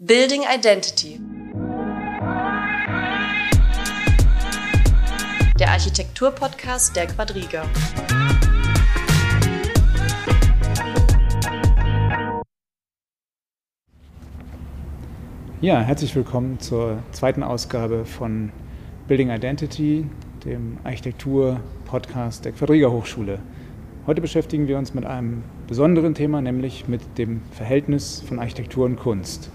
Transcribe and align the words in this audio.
Building 0.00 0.42
Identity. 0.52 1.20
Der 5.56 5.70
Architektur-Podcast 5.70 6.96
der 6.96 7.06
Quadriga. 7.06 7.62
Ja, 15.60 15.80
herzlich 15.80 16.16
willkommen 16.16 16.58
zur 16.58 17.00
zweiten 17.12 17.44
Ausgabe 17.44 18.04
von 18.04 18.50
Building 19.06 19.30
Identity, 19.30 20.06
dem 20.44 20.78
Architektur-Podcast 20.82 22.44
der 22.44 22.50
Quadriga 22.50 22.88
Hochschule. 22.88 23.38
Heute 24.08 24.20
beschäftigen 24.20 24.66
wir 24.66 24.76
uns 24.76 24.92
mit 24.92 25.06
einem 25.06 25.44
besonderen 25.68 26.14
Thema, 26.14 26.42
nämlich 26.42 26.88
mit 26.88 27.16
dem 27.16 27.42
Verhältnis 27.52 28.20
von 28.26 28.40
Architektur 28.40 28.86
und 28.86 28.96
Kunst. 28.96 29.52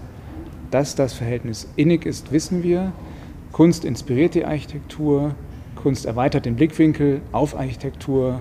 Dass 0.70 0.94
das 0.94 1.12
Verhältnis 1.12 1.68
innig 1.76 2.06
ist, 2.06 2.30
wissen 2.32 2.62
wir. 2.62 2.92
Kunst 3.52 3.84
inspiriert 3.84 4.34
die 4.34 4.44
Architektur, 4.44 5.34
Kunst 5.74 6.06
erweitert 6.06 6.46
den 6.46 6.56
Blickwinkel 6.56 7.20
auf 7.32 7.58
Architektur 7.58 8.40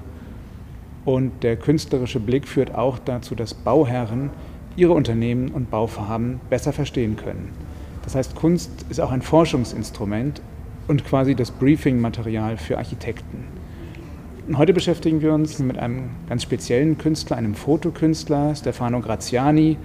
und 1.06 1.32
der 1.42 1.56
künstlerische 1.56 2.20
Blick 2.20 2.48
führt 2.48 2.76
auch 2.76 3.00
dazu, 3.00 3.34
dass 3.34 3.54
Bauherren 3.54 4.30
ihre 4.76 4.94
Unternehmen 4.94 5.50
und 5.50 5.72
Bauvorhaben 5.72 6.40
besser 6.50 6.74
verstehen 6.74 7.16
können. 7.16 7.52
Das 8.04 8.16
heißt, 8.16 8.36
Kunst 8.36 8.72
ist 8.90 9.02
auch 9.02 9.12
ein 9.12 9.22
Forschungsinstrument 9.22 10.42
und 10.88 11.06
quasi 11.06 11.34
das 11.36 11.52
Briefing-Material 11.52 12.58
für 12.58 12.78
Architekten. 12.78 13.46
Heute 14.56 14.74
beschäftigen 14.74 15.22
wir 15.22 15.34
uns 15.34 15.60
mit 15.60 15.78
einem 15.78 16.10
ganz 16.28 16.44
speziellen 16.44 16.98
Künstler, 16.98 17.38
einem 17.38 17.54
Fotokünstler, 17.54 18.56
Stefano 18.56 19.00
Graziani, 19.00 19.78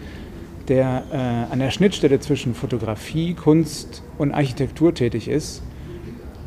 der 0.69 1.05
äh, 1.13 1.53
an 1.53 1.59
der 1.59 1.71
Schnittstelle 1.71 2.21
zwischen 2.21 2.55
Fotografie, 2.55 3.35
Kunst 3.35 4.03
und 4.19 4.33
Architektur 4.33 4.95
tätig 4.95 5.29
ist. 5.29 5.63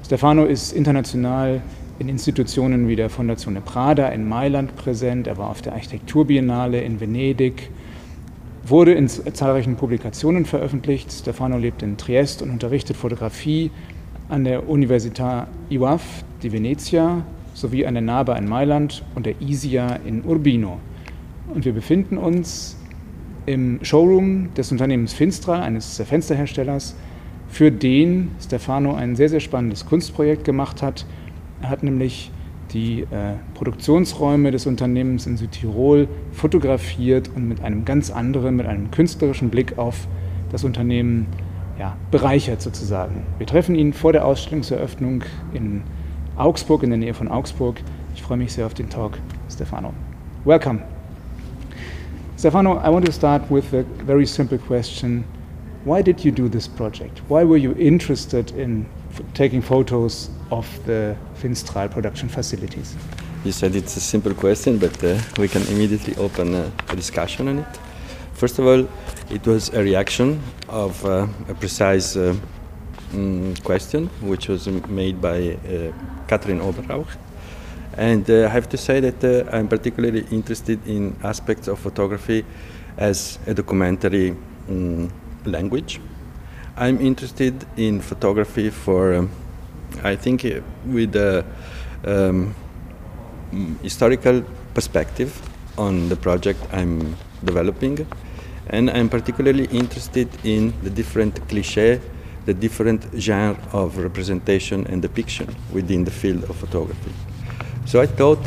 Stefano 0.05 0.45
ist 0.45 0.71
international 0.71 1.61
in 1.99 2.09
Institutionen 2.09 2.87
wie 2.87 2.95
der 2.95 3.09
Fondazione 3.09 3.61
Prada 3.61 4.07
in 4.09 4.27
Mailand 4.27 4.75
präsent. 4.75 5.27
Er 5.27 5.37
war 5.37 5.49
auf 5.49 5.61
der 5.61 5.73
Architekturbiennale 5.73 6.81
in 6.81 6.99
Venedig, 6.99 7.69
wurde 8.65 8.93
in 8.93 9.07
zahlreichen 9.07 9.75
Publikationen 9.75 10.45
veröffentlicht. 10.45 11.11
Stefano 11.11 11.57
lebt 11.57 11.81
in 11.81 11.97
Triest 11.97 12.41
und 12.41 12.51
unterrichtet 12.51 12.97
Fotografie 12.97 13.71
an 14.29 14.43
der 14.43 14.67
Università 14.67 15.47
IUAF 15.69 16.23
di 16.43 16.51
Venezia 16.51 17.23
sowie 17.53 17.85
an 17.85 17.95
der 17.95 18.03
NABA 18.03 18.35
in 18.37 18.47
Mailand 18.47 19.03
und 19.15 19.25
der 19.25 19.41
ISIA 19.41 19.99
in 20.05 20.23
Urbino. 20.23 20.79
Und 21.53 21.65
wir 21.65 21.73
befinden 21.73 22.17
uns 22.17 22.76
im 23.47 23.79
Showroom 23.81 24.53
des 24.53 24.71
Unternehmens 24.71 25.13
Finstra, 25.13 25.61
eines 25.61 25.99
Fensterherstellers, 26.05 26.95
für 27.47 27.71
den 27.71 28.31
Stefano 28.39 28.93
ein 28.93 29.15
sehr, 29.15 29.29
sehr 29.29 29.39
spannendes 29.39 29.85
Kunstprojekt 29.85 30.43
gemacht 30.43 30.83
hat. 30.83 31.05
Er 31.61 31.69
hat 31.69 31.81
nämlich 31.81 32.29
die 32.73 33.01
äh, 33.03 33.35
Produktionsräume 33.53 34.51
des 34.51 34.67
Unternehmens 34.67 35.25
in 35.25 35.37
Südtirol 35.37 36.09
fotografiert 36.33 37.29
und 37.33 37.47
mit 37.47 37.63
einem 37.63 37.85
ganz 37.85 38.11
anderen, 38.11 38.57
mit 38.57 38.67
einem 38.67 38.91
künstlerischen 38.91 39.49
Blick 39.49 39.77
auf 39.77 40.07
das 40.51 40.65
Unternehmen 40.65 41.27
ja, 41.79 41.95
bereichert 42.11 42.61
sozusagen. 42.61 43.23
Wir 43.37 43.47
treffen 43.47 43.75
ihn 43.75 43.93
vor 43.93 44.11
der 44.11 44.25
Ausstellungseröffnung 44.25 45.23
in 45.53 45.83
Augsburg, 46.35 46.83
in 46.83 46.89
der 46.89 46.99
Nähe 46.99 47.13
von 47.13 47.29
Augsburg. 47.29 47.81
Ich 48.13 48.21
freue 48.21 48.37
mich 48.37 48.51
sehr 48.51 48.65
auf 48.65 48.73
den 48.73 48.89
Talk, 48.89 49.17
Stefano. 49.49 49.93
Welcome. 50.43 50.96
Stefano, 52.37 52.77
I 52.77 52.89
want 52.89 53.03
to 53.07 53.11
start 53.11 53.49
with 53.49 53.73
a 53.73 53.81
very 54.05 54.27
simple 54.27 54.59
question. 54.59 55.25
Why 55.85 56.03
did 56.03 56.23
you 56.23 56.31
do 56.31 56.47
this 56.47 56.67
project? 56.67 57.19
Why 57.29 57.43
were 57.43 57.57
you 57.57 57.73
interested 57.79 58.51
in 58.51 58.85
taking 59.33 59.59
photos 59.59 60.29
of 60.51 60.67
the 60.85 61.17
Finstral 61.41 61.89
production 61.89 62.29
facilities? 62.29 62.95
You 63.43 63.51
said 63.51 63.75
it's 63.75 63.97
a 63.97 63.99
simple 63.99 64.35
question, 64.35 64.77
but 64.77 65.03
uh, 65.03 65.19
we 65.39 65.47
can 65.47 65.63
immediately 65.63 66.15
open 66.17 66.53
a, 66.53 66.71
a, 66.89 66.95
discussion 66.95 67.47
on 67.47 67.57
it. 67.57 67.79
First 68.33 68.59
of 68.59 68.67
all, 68.67 68.87
it 69.31 69.47
was 69.47 69.69
a 69.69 69.81
reaction 69.81 70.39
of 70.69 71.03
uh, 71.05 71.25
a 71.49 71.55
precise 71.55 72.15
uh, 72.15 72.35
mm, 73.13 73.63
question, 73.63 74.09
which 74.21 74.47
was 74.47 74.67
made 74.67 75.19
by 75.19 75.53
uh, 75.53 75.91
Katrin 76.27 76.59
Oberrauch. 76.59 77.07
And 77.97 78.29
uh, 78.29 78.45
I 78.45 78.49
have 78.49 78.69
to 78.69 78.77
say 78.77 78.99
that 78.99 79.23
uh, 79.23 79.49
I'm 79.51 79.67
particularly 79.67 80.25
interested 80.31 80.79
in 80.87 81.15
aspects 81.23 81.67
of 81.67 81.79
photography 81.79 82.45
as 82.97 83.39
a 83.47 83.53
documentary 83.53 84.35
um, 84.69 85.11
language. 85.45 85.99
I'm 86.75 87.01
interested 87.01 87.65
in 87.75 88.01
photography 88.01 88.69
for, 88.69 89.15
um, 89.15 89.31
I 90.03 90.15
think, 90.15 90.45
uh, 90.45 90.61
with 90.85 91.15
a 91.15 91.43
um, 92.05 92.53
historical 93.81 94.43
perspective 94.75 95.41
on 95.77 96.07
the 96.09 96.15
project 96.15 96.59
I'm 96.71 97.15
developing. 97.43 98.05
And 98.67 98.91
I'm 98.91 99.09
particularly 99.09 99.65
interested 99.65 100.29
in 100.43 100.73
the 100.83 100.91
different 100.91 101.35
clichés 101.47 101.99
the 102.47 102.53
different 102.53 103.05
genre 103.17 103.59
of 103.73 103.97
representation 103.97 104.87
and 104.87 105.01
depiction 105.01 105.53
within 105.73 106.05
the 106.05 106.11
field 106.11 106.45
of 106.45 106.55
photography. 106.55 107.11
So 107.87 108.01
I 108.01 108.05
thought 108.05 108.39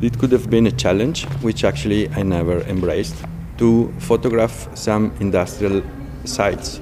it 0.00 0.18
could 0.18 0.32
have 0.32 0.50
been 0.50 0.66
a 0.66 0.72
challenge, 0.72 1.26
which 1.42 1.62
actually 1.62 2.08
I 2.10 2.22
never 2.22 2.62
embraced, 2.62 3.14
to 3.58 3.92
photograph 3.98 4.68
some 4.74 5.12
industrial 5.20 5.82
sites 6.24 6.80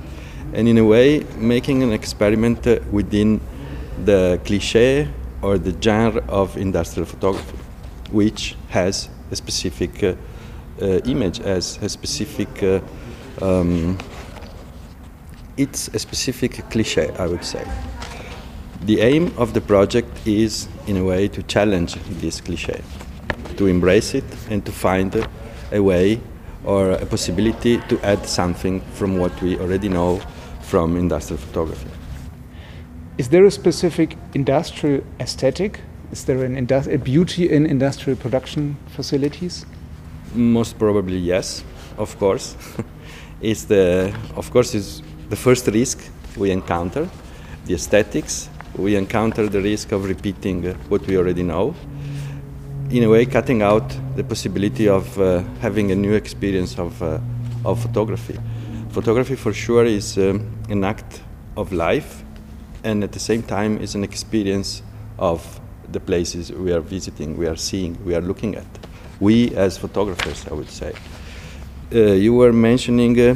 and 0.54 0.68
in 0.68 0.78
a 0.78 0.84
way 0.84 1.24
making 1.36 1.82
an 1.82 1.92
experiment 1.92 2.66
within 2.92 3.40
the 4.04 4.40
cliche 4.44 5.08
or 5.42 5.58
the 5.58 5.74
genre 5.82 6.24
of 6.28 6.56
industrial 6.56 7.06
photography, 7.06 7.58
which 8.10 8.56
has 8.68 9.08
a 9.30 9.36
specific 9.36 10.02
uh, 10.02 10.14
uh, 10.80 10.86
image, 11.06 11.38
has 11.38 11.78
a 11.82 11.88
specific 11.88 12.62
uh, 12.62 12.80
um, 13.42 13.98
it's 15.56 15.88
a 15.88 15.98
specific 15.98 16.52
cliche, 16.70 17.10
I 17.18 17.26
would 17.26 17.44
say. 17.44 17.66
The 18.82 19.00
aim 19.00 19.32
of 19.38 19.54
the 19.54 19.60
project 19.60 20.26
is, 20.26 20.68
in 20.86 20.96
a 20.96 21.04
way, 21.04 21.28
to 21.28 21.42
challenge 21.42 21.94
this 22.20 22.40
cliche, 22.40 22.80
to 23.56 23.66
embrace 23.66 24.14
it, 24.14 24.24
and 24.50 24.64
to 24.64 24.72
find 24.72 25.26
a 25.72 25.82
way 25.82 26.20
or 26.64 26.92
a 26.92 27.06
possibility 27.06 27.78
to 27.88 27.98
add 28.04 28.26
something 28.26 28.80
from 28.94 29.18
what 29.18 29.40
we 29.40 29.58
already 29.58 29.88
know 29.88 30.20
from 30.62 30.96
industrial 30.96 31.40
photography. 31.40 31.88
Is 33.18 33.28
there 33.28 33.44
a 33.44 33.50
specific 33.50 34.16
industrial 34.34 35.02
aesthetic? 35.20 35.80
Is 36.12 36.24
there 36.24 36.44
an 36.44 36.56
a 36.56 36.98
beauty 36.98 37.48
in 37.50 37.66
industrial 37.66 38.18
production 38.18 38.76
facilities? 38.88 39.64
Most 40.34 40.78
probably 40.78 41.18
yes, 41.18 41.64
of 41.98 42.18
course. 42.18 42.56
it's 43.40 43.64
the, 43.64 44.14
of 44.36 44.50
course, 44.50 44.74
is 44.74 45.02
the 45.30 45.36
first 45.36 45.66
risk 45.68 46.10
we 46.36 46.50
encounter, 46.50 47.08
the 47.64 47.74
aesthetics, 47.74 48.50
we 48.78 48.96
encounter 48.96 49.48
the 49.48 49.60
risk 49.60 49.92
of 49.92 50.04
repeating 50.04 50.62
what 50.88 51.06
we 51.06 51.16
already 51.16 51.42
know. 51.42 51.74
In 52.90 53.02
a 53.02 53.08
way, 53.08 53.26
cutting 53.26 53.62
out 53.62 53.88
the 54.16 54.22
possibility 54.22 54.88
of 54.88 55.18
uh, 55.18 55.42
having 55.60 55.90
a 55.90 55.94
new 55.94 56.14
experience 56.14 56.78
of, 56.78 57.02
uh, 57.02 57.18
of 57.64 57.80
photography. 57.80 58.38
Photography, 58.90 59.34
for 59.34 59.52
sure, 59.52 59.84
is 59.84 60.16
um, 60.18 60.50
an 60.68 60.84
act 60.84 61.22
of 61.56 61.72
life, 61.72 62.22
and 62.84 63.02
at 63.02 63.12
the 63.12 63.18
same 63.18 63.42
time, 63.42 63.78
is 63.78 63.94
an 63.94 64.04
experience 64.04 64.82
of 65.18 65.60
the 65.90 66.00
places 66.00 66.52
we 66.52 66.72
are 66.72 66.80
visiting, 66.80 67.36
we 67.36 67.46
are 67.46 67.56
seeing, 67.56 68.02
we 68.04 68.14
are 68.14 68.20
looking 68.20 68.54
at. 68.54 68.66
We, 69.20 69.54
as 69.56 69.78
photographers, 69.78 70.46
I 70.50 70.54
would 70.54 70.70
say. 70.70 70.92
Uh, 71.92 72.12
you 72.12 72.34
were 72.34 72.52
mentioning 72.52 73.18
uh, 73.20 73.34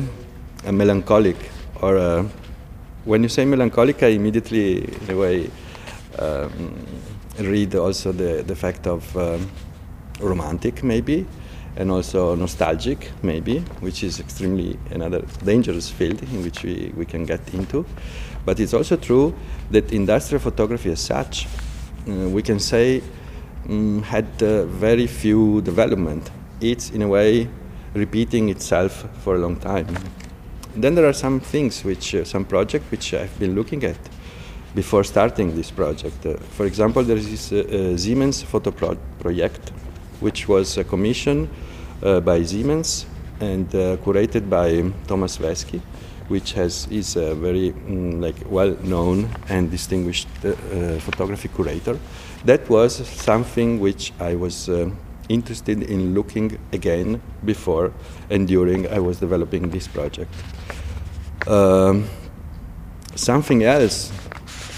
a 0.66 0.72
melancholic 0.72 1.36
or 1.80 1.96
uh, 1.96 2.24
when 3.10 3.24
you 3.24 3.28
say 3.28 3.44
melancholic, 3.44 4.04
I 4.04 4.10
immediately, 4.10 4.84
in 4.84 5.10
a 5.10 5.16
way, 5.16 5.50
um, 6.20 6.86
read 7.40 7.74
also 7.74 8.12
the, 8.12 8.44
the 8.46 8.54
fact 8.54 8.86
of 8.86 9.16
um, 9.16 9.50
romantic, 10.20 10.84
maybe, 10.84 11.26
and 11.74 11.90
also 11.90 12.36
nostalgic, 12.36 13.10
maybe, 13.24 13.58
which 13.80 14.04
is 14.04 14.20
extremely 14.20 14.78
another 14.92 15.24
dangerous 15.44 15.90
field 15.90 16.22
in 16.22 16.44
which 16.44 16.62
we, 16.62 16.92
we 16.96 17.04
can 17.04 17.24
get 17.24 17.40
into. 17.52 17.84
But 18.44 18.60
it's 18.60 18.74
also 18.74 18.96
true 18.96 19.34
that 19.72 19.92
industrial 19.92 20.40
photography 20.40 20.92
as 20.92 21.00
such, 21.00 21.48
uh, 22.08 22.28
we 22.28 22.42
can 22.42 22.60
say, 22.60 23.02
um, 23.68 24.02
had 24.02 24.40
uh, 24.40 24.66
very 24.66 25.08
few 25.08 25.62
development. 25.62 26.30
It's, 26.60 26.90
in 26.90 27.02
a 27.02 27.08
way, 27.08 27.48
repeating 27.92 28.50
itself 28.50 29.04
for 29.24 29.34
a 29.34 29.38
long 29.38 29.56
time. 29.56 29.88
Then 30.74 30.94
there 30.94 31.06
are 31.06 31.12
some 31.12 31.40
things 31.40 31.84
which, 31.84 32.14
uh, 32.14 32.24
some 32.24 32.44
projects 32.44 32.90
which 32.90 33.12
I've 33.14 33.36
been 33.38 33.54
looking 33.54 33.82
at 33.84 33.98
before 34.74 35.02
starting 35.02 35.56
this 35.56 35.70
project. 35.70 36.24
Uh, 36.24 36.36
for 36.56 36.66
example, 36.66 37.02
there 37.02 37.16
is 37.16 37.28
this 37.28 37.52
uh, 37.52 37.56
uh 37.56 37.96
Siemens 37.96 38.42
photo 38.42 38.70
pro- 38.70 38.98
project, 39.18 39.70
which 40.20 40.46
was 40.48 40.78
a 40.78 40.84
commission 40.84 41.48
uh, 42.02 42.20
by 42.20 42.42
Siemens 42.44 43.06
and 43.40 43.70
curated 44.04 44.48
by 44.50 44.92
Thomas 45.06 45.38
Weski, 45.38 45.80
which 46.28 46.52
has 46.52 46.86
is 46.90 47.16
a 47.16 47.34
very 47.34 47.72
mm, 47.72 48.20
like 48.20 48.36
well 48.50 48.76
known 48.84 49.28
and 49.48 49.70
distinguished 49.70 50.28
photography 51.00 51.48
curator. 51.48 51.98
That 52.44 52.68
was 52.68 53.08
something 53.08 53.80
which 53.80 54.12
I 54.20 54.34
was 54.34 54.68
interested 55.30 55.82
in 55.82 56.12
looking 56.12 56.58
again 56.72 57.22
before 57.44 57.92
and 58.28 58.46
during 58.48 58.88
I 58.88 58.98
was 58.98 59.18
developing 59.18 59.70
this 59.70 59.88
project. 59.88 60.34
Um, 61.46 62.08
something 63.14 63.62
else, 63.62 64.10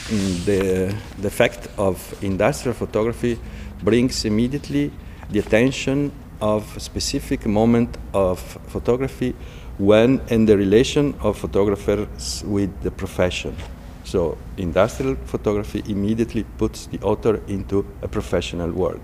mm, 0.09 0.45
the, 0.45 0.95
the 1.19 1.31
fact 1.31 1.69
of 1.79 1.97
industrial 2.23 2.75
photography 2.75 3.39
brings 3.83 4.25
immediately 4.25 4.93
the 5.31 5.39
attention 5.39 6.13
of 6.41 6.77
a 6.77 6.81
specific 6.81 7.47
moment 7.47 7.97
of 8.13 8.39
photography 8.67 9.35
when 9.79 10.21
and 10.29 10.49
the 10.49 10.57
relation 10.57 11.15
of 11.21 11.39
photographers 11.39 12.45
with 12.47 12.71
the 12.83 12.91
profession. 12.91 13.57
So 14.05 14.37
industrial 14.57 15.17
photography 15.25 15.83
immediately 15.89 16.45
puts 16.59 16.87
the 16.87 17.01
author 17.01 17.41
into 17.47 17.87
a 18.03 18.09
professional 18.09 18.71
world. 18.71 19.01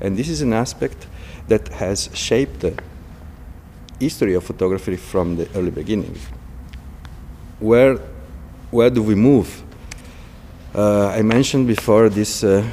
And 0.00 0.16
this 0.16 0.28
is 0.28 0.40
an 0.42 0.52
aspect 0.52 1.06
that 1.48 1.68
has 1.68 2.08
shaped 2.14 2.60
the 2.60 2.74
history 3.98 4.34
of 4.34 4.44
photography 4.44 4.96
from 4.96 5.36
the 5.36 5.48
early 5.54 5.70
beginning. 5.70 6.18
Where, 7.58 7.96
where 8.70 8.88
do 8.88 9.02
we 9.02 9.14
move? 9.14 9.62
Uh, 10.74 11.08
I 11.08 11.22
mentioned 11.22 11.66
before 11.66 12.08
this 12.08 12.42
uh, 12.42 12.64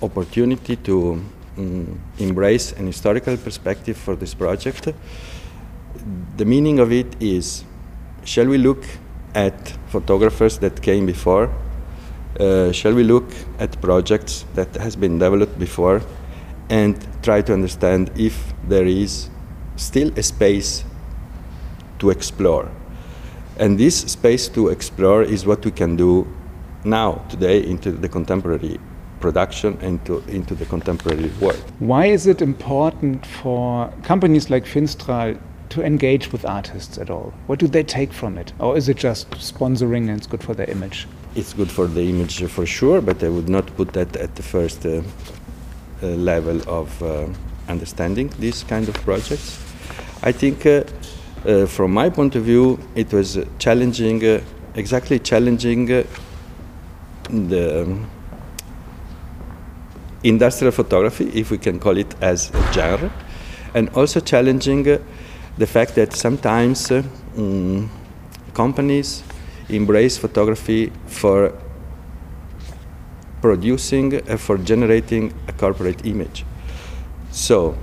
opportunity 0.00 0.76
to 0.76 1.22
um, 1.58 2.00
embrace 2.18 2.72
an 2.72 2.86
historical 2.86 3.36
perspective 3.36 3.96
for 3.96 4.16
this 4.16 4.32
project. 4.32 4.88
The 6.36 6.44
meaning 6.44 6.78
of 6.78 6.92
it 6.92 7.20
is 7.20 7.64
shall 8.24 8.46
we 8.46 8.56
look 8.56 8.84
at 9.34 9.68
photographers 9.88 10.58
that 10.58 10.80
came 10.80 11.04
before? 11.04 11.50
Uh, 12.38 12.72
shall 12.72 12.94
we 12.94 13.02
look 13.02 13.30
at 13.58 13.78
projects 13.82 14.46
that 14.54 14.74
has 14.76 14.96
been 14.96 15.18
developed 15.18 15.58
before 15.58 16.00
and 16.70 16.96
try 17.22 17.42
to 17.42 17.52
understand 17.52 18.10
if 18.16 18.54
there 18.68 18.86
is 18.86 19.28
still 19.76 20.10
a 20.16 20.22
space 20.22 20.84
to 21.98 22.10
explore. 22.10 22.70
And 23.58 23.78
this 23.78 23.98
space 23.98 24.48
to 24.48 24.68
explore 24.68 25.22
is 25.22 25.44
what 25.44 25.64
we 25.64 25.70
can 25.70 25.96
do 25.96 26.26
now, 26.84 27.22
today, 27.28 27.62
into 27.62 27.92
the 27.92 28.08
contemporary 28.08 28.80
production 29.20 29.76
and 29.82 30.02
to, 30.06 30.20
into 30.28 30.54
the 30.54 30.64
contemporary 30.64 31.30
world. 31.40 31.62
Why 31.78 32.06
is 32.06 32.26
it 32.26 32.40
important 32.40 33.26
for 33.26 33.92
companies 34.02 34.48
like 34.48 34.64
Finstral 34.64 35.38
to 35.70 35.82
engage 35.84 36.32
with 36.32 36.44
artists 36.46 36.98
at 36.98 37.10
all? 37.10 37.34
What 37.46 37.58
do 37.58 37.66
they 37.66 37.82
take 37.82 38.12
from 38.12 38.38
it? 38.38 38.52
Or 38.58 38.76
is 38.78 38.88
it 38.88 38.96
just 38.96 39.30
sponsoring 39.32 40.08
and 40.08 40.18
it's 40.18 40.26
good 40.26 40.42
for 40.42 40.54
their 40.54 40.70
image? 40.70 41.06
It's 41.34 41.52
good 41.52 41.70
for 41.70 41.86
the 41.86 42.02
image 42.08 42.42
for 42.44 42.66
sure, 42.66 43.00
but 43.00 43.22
I 43.22 43.28
would 43.28 43.48
not 43.48 43.66
put 43.76 43.92
that 43.92 44.16
at 44.16 44.34
the 44.36 44.42
first 44.42 44.84
uh, 44.84 44.88
uh, 44.98 45.02
level 46.02 46.60
of 46.68 47.02
uh, 47.02 47.26
understanding 47.68 48.30
these 48.38 48.64
kind 48.64 48.88
of 48.88 48.94
projects. 48.96 49.58
I 50.22 50.32
think, 50.32 50.66
uh, 50.66 50.84
from 51.66 51.92
my 51.92 52.10
point 52.10 52.36
of 52.36 52.44
view, 52.44 52.78
it 52.94 53.12
was 53.12 53.38
challenging, 53.58 54.42
exactly 54.74 55.18
challenging 55.18 55.86
the 55.86 57.82
um, 57.82 58.10
industrial 60.22 60.72
photography, 60.72 61.30
if 61.34 61.50
we 61.50 61.58
can 61.58 61.78
call 61.78 61.96
it 61.96 62.14
as 62.20 62.50
a 62.50 62.72
genre, 62.72 63.10
and 63.74 63.88
also 63.90 64.20
challenging 64.20 64.82
the 65.58 65.66
fact 65.66 65.94
that 65.94 66.12
sometimes 66.12 66.90
um, 66.90 67.90
companies 68.54 69.22
embrace 69.68 70.18
photography 70.18 70.92
for 71.06 71.52
producing, 73.40 74.16
uh, 74.16 74.36
for 74.36 74.58
generating 74.58 75.32
a 75.48 75.52
corporate 75.52 76.04
image. 76.06 76.44
So 77.30 77.76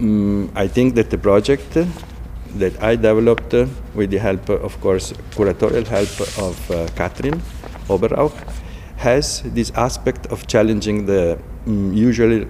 um, 0.00 0.50
I 0.54 0.68
think 0.68 0.94
that 0.94 1.10
the 1.10 1.18
project 1.18 1.76
that 2.56 2.82
I 2.82 2.96
developed 2.96 3.54
uh, 3.54 3.66
with 3.94 4.10
the 4.10 4.18
help, 4.18 4.48
of 4.48 4.80
course, 4.80 5.12
curatorial 5.30 5.86
help 5.86 6.20
of 6.38 6.70
uh, 6.70 6.88
Katrin 6.96 7.42
Oberrauch, 7.88 8.34
has 8.96 9.42
this 9.42 9.70
aspect 9.76 10.26
of 10.26 10.46
challenging 10.46 11.06
the 11.06 11.38
um, 11.66 11.92
usually 11.92 12.46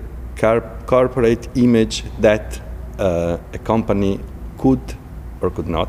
corporate 0.87 1.49
image 1.57 2.05
that 2.21 2.61
uh, 2.99 3.39
a 3.53 3.59
company 3.59 4.21
could 4.57 4.81
or 5.41 5.51
could 5.51 5.69
not 5.69 5.89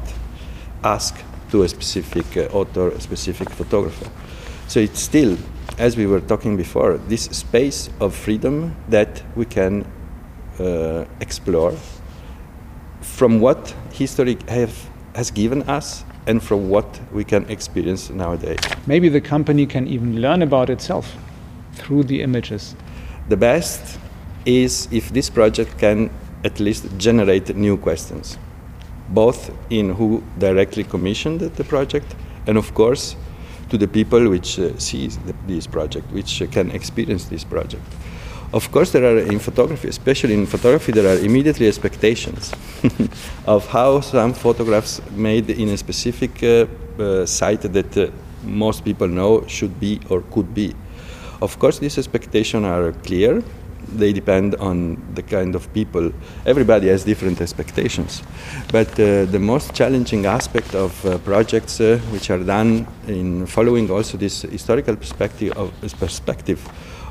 ask 0.84 1.16
to 1.52 1.64
a 1.64 1.68
specific 1.68 2.38
uh, 2.38 2.42
author, 2.52 2.90
a 2.90 3.00
specific 3.00 3.50
photographer. 3.50 4.10
So 4.68 4.80
it's 4.80 5.00
still 5.00 5.38
as 5.80 5.96
we 5.96 6.06
were 6.06 6.20
talking 6.20 6.58
before, 6.58 6.98
this 7.08 7.24
space 7.24 7.90
of 8.02 8.14
freedom 8.14 8.76
that 8.90 9.24
we 9.36 9.46
can 9.46 9.86
uh, 10.60 11.06
explore 11.22 11.74
from 13.02 13.40
what 13.40 13.74
history 13.94 14.38
have, 14.50 14.90
has 15.16 15.32
given 15.32 15.64
us 15.64 16.04
and 16.28 16.44
from 16.44 16.70
what 16.70 17.00
we 17.14 17.24
can 17.24 17.50
experience 17.50 18.10
nowadays. 18.10 18.60
Maybe 18.86 19.08
the 19.08 19.22
company 19.22 19.66
can 19.66 19.88
even 19.88 20.22
learn 20.22 20.42
about 20.42 20.70
itself 20.70 21.16
through 21.74 22.04
the 22.04 22.22
images. 22.22 22.76
The 23.30 23.38
best 23.38 23.98
is 24.46 24.90
if 24.92 25.10
this 25.14 25.30
project 25.30 25.78
can 25.78 26.10
at 26.44 26.60
least 26.60 26.86
generate 26.98 27.56
new 27.56 27.78
questions, 27.78 28.38
both 29.10 29.52
in 29.70 29.94
who 29.94 30.24
directly 30.38 30.84
commissioned 30.84 31.40
the 31.40 31.64
project 31.64 32.16
and, 32.48 32.58
of 32.58 32.74
course, 32.74 33.16
to 33.70 33.78
the 33.78 33.88
people 33.88 34.30
which 34.30 34.60
uh, 34.60 34.78
sees 34.78 35.20
this 35.48 35.68
project, 35.68 36.12
which 36.12 36.42
uh, 36.42 36.48
can 36.48 36.72
experience 36.72 37.26
this 37.26 37.44
project. 37.44 37.84
Of 38.52 38.72
course, 38.72 38.92
there 38.92 39.06
are 39.06 39.20
in 39.20 39.40
photography, 39.40 39.90
especially 39.90 40.34
in 40.34 40.48
photography, 40.48 40.92
there 40.92 41.08
are 41.08 41.20
immediately 41.20 41.68
expectations 41.68 42.52
of 43.46 43.68
how 43.68 44.02
some 44.02 44.34
photographs 44.34 45.02
made 45.12 45.50
in 45.50 45.70
a 45.70 45.78
specific 45.78 46.44
uh, 46.44 46.66
uh 47.00 47.26
site 47.26 47.62
that 47.62 48.12
most 48.44 48.84
people 48.84 49.08
know 49.08 49.46
should 49.48 49.80
be 49.80 50.00
or 50.10 50.22
could 50.32 50.54
be. 50.54 50.74
Of 51.42 51.60
course, 51.60 51.80
these 51.80 51.98
expectations 51.98 52.66
are 52.66 52.92
clear, 53.04 53.44
they 53.98 54.14
depend 54.14 54.56
on 54.56 54.98
the 55.16 55.24
kind 55.24 55.56
of 55.56 55.72
people. 55.74 56.12
Everybody 56.46 56.88
has 56.90 57.04
different 57.04 57.42
expectations. 57.42 58.24
But 58.72 58.92
uh, 59.00 59.26
the 59.26 59.40
most 59.40 59.74
challenging 59.74 60.26
aspect 60.26 60.76
of 60.76 61.06
uh, 61.06 61.18
projects 61.20 61.80
uh, 61.82 62.00
which 62.12 62.30
are 62.30 62.44
done 62.44 62.88
in 63.08 63.46
following 63.46 63.90
also 63.92 64.18
this 64.18 64.44
historical 64.44 64.96
perspective 64.96 65.54
of, 65.58 65.72
perspective 66.00 66.60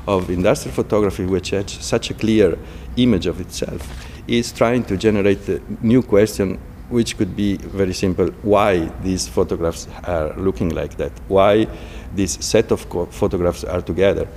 of 0.07 0.29
industrial 0.29 0.75
photography, 0.75 1.25
which 1.25 1.51
has 1.51 1.71
such 1.71 2.09
a 2.09 2.13
clear 2.13 2.57
image 2.97 3.27
of 3.27 3.39
itself, 3.39 3.87
is 4.27 4.51
trying 4.51 4.83
to 4.85 4.97
generate 4.97 5.47
a 5.49 5.61
new 5.81 6.01
question 6.01 6.59
which 6.89 7.17
could 7.17 7.35
be 7.35 7.57
very 7.57 7.93
simple 7.93 8.27
why 8.41 8.91
these 9.03 9.27
photographs 9.27 9.87
are 10.05 10.33
looking 10.37 10.69
like 10.69 10.97
that 10.97 11.11
why 11.27 11.67
this 12.15 12.33
set 12.41 12.71
of 12.71 12.81
photographs 13.11 13.63
are 13.63 13.81
together 13.81 14.27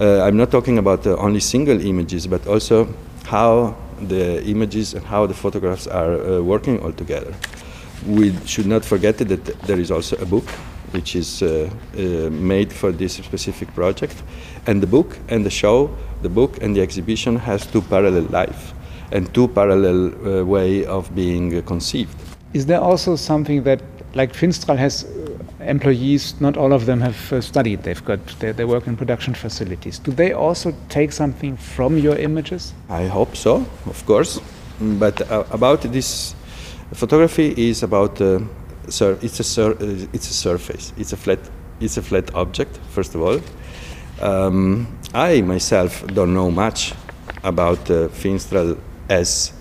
uh, 0.00 0.22
I'm 0.22 0.36
not 0.36 0.50
talking 0.50 0.78
about 0.78 1.06
uh, 1.06 1.16
only 1.16 1.40
single 1.40 1.80
images, 1.80 2.26
but 2.26 2.46
also 2.46 2.88
how 3.24 3.76
the 4.00 4.44
images 4.44 4.94
and 4.94 5.04
how 5.04 5.26
the 5.26 5.34
photographs 5.34 5.86
are 5.86 6.14
uh, 6.14 6.40
working 6.40 6.80
all 6.80 6.92
together. 6.92 7.34
We 8.06 8.34
should 8.46 8.66
not 8.66 8.84
forget 8.84 9.18
that 9.18 9.44
there 9.66 9.78
is 9.78 9.90
also 9.90 10.16
a 10.16 10.26
book 10.26 10.48
which 10.92 11.16
is 11.16 11.42
uh, 11.42 11.70
uh, 11.96 12.00
made 12.30 12.72
for 12.72 12.92
this 12.92 13.14
specific 13.14 13.74
project. 13.74 14.22
And 14.66 14.82
the 14.82 14.86
book 14.86 15.18
and 15.28 15.44
the 15.44 15.50
show, 15.50 15.90
the 16.22 16.28
book 16.28 16.62
and 16.62 16.76
the 16.76 16.82
exhibition 16.82 17.36
has 17.36 17.66
two 17.66 17.82
parallel 17.82 18.24
life 18.24 18.74
and 19.10 19.32
two 19.34 19.48
parallel 19.48 20.06
uh, 20.06 20.44
way 20.44 20.84
of 20.84 21.14
being 21.14 21.62
conceived. 21.62 22.14
Is 22.52 22.66
there 22.66 22.80
also 22.80 23.16
something 23.16 23.62
that, 23.62 23.80
like 24.14 24.32
Finstral 24.32 24.76
has 24.76 25.04
employees, 25.66 26.40
not 26.40 26.56
all 26.56 26.72
of 26.72 26.86
them 26.86 27.00
have 27.00 27.32
uh, 27.32 27.40
studied. 27.40 27.82
They've 27.82 28.04
got 28.04 28.20
they, 28.38 28.52
they, 28.52 28.64
work 28.64 28.86
in 28.86 28.96
production 28.96 29.34
facilities. 29.34 29.98
Do 29.98 30.12
they 30.12 30.32
also 30.32 30.74
take 30.88 31.12
something 31.12 31.56
from 31.56 31.98
your 31.98 32.16
images? 32.16 32.74
I 32.88 33.06
hope 33.06 33.36
so, 33.36 33.66
of 33.86 34.04
course. 34.06 34.40
But 34.80 35.20
uh, 35.30 35.44
about 35.50 35.82
this, 35.82 36.34
photography 36.92 37.54
is 37.56 37.82
about 37.82 38.20
uh, 38.20 38.40
sur- 38.88 39.18
it's 39.22 39.40
a 39.40 39.44
sur- 39.44 39.76
uh, 39.80 40.06
it's 40.12 40.30
a 40.30 40.34
surface. 40.34 40.92
It's 40.96 41.12
a 41.12 41.16
flat 41.16 41.38
it's 41.80 41.96
a 41.96 42.02
flat 42.02 42.34
object. 42.34 42.78
First 42.90 43.14
of 43.14 43.22
all, 43.22 43.40
um, 44.20 44.86
I 45.14 45.40
myself 45.42 46.06
don't 46.08 46.34
know 46.34 46.50
much 46.50 46.94
about 47.44 47.90
uh, 47.90 48.08
Finstral 48.08 48.78
as 49.08 49.52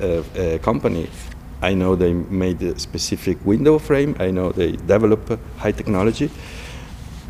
a, 0.00 0.24
a 0.36 0.58
company 0.58 1.08
I 1.62 1.74
know 1.74 1.94
they 1.94 2.12
made 2.12 2.62
a 2.62 2.78
specific 2.78 3.38
window 3.44 3.78
frame. 3.78 4.16
I 4.18 4.30
know 4.30 4.52
they 4.52 4.72
develop 4.72 5.38
high 5.58 5.72
technology, 5.72 6.30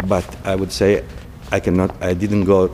but 0.06 0.24
I 0.44 0.54
would 0.54 0.72
say 0.72 1.04
I 1.50 1.60
cannot. 1.60 1.90
I 2.02 2.14
didn't 2.14 2.44
go 2.44 2.70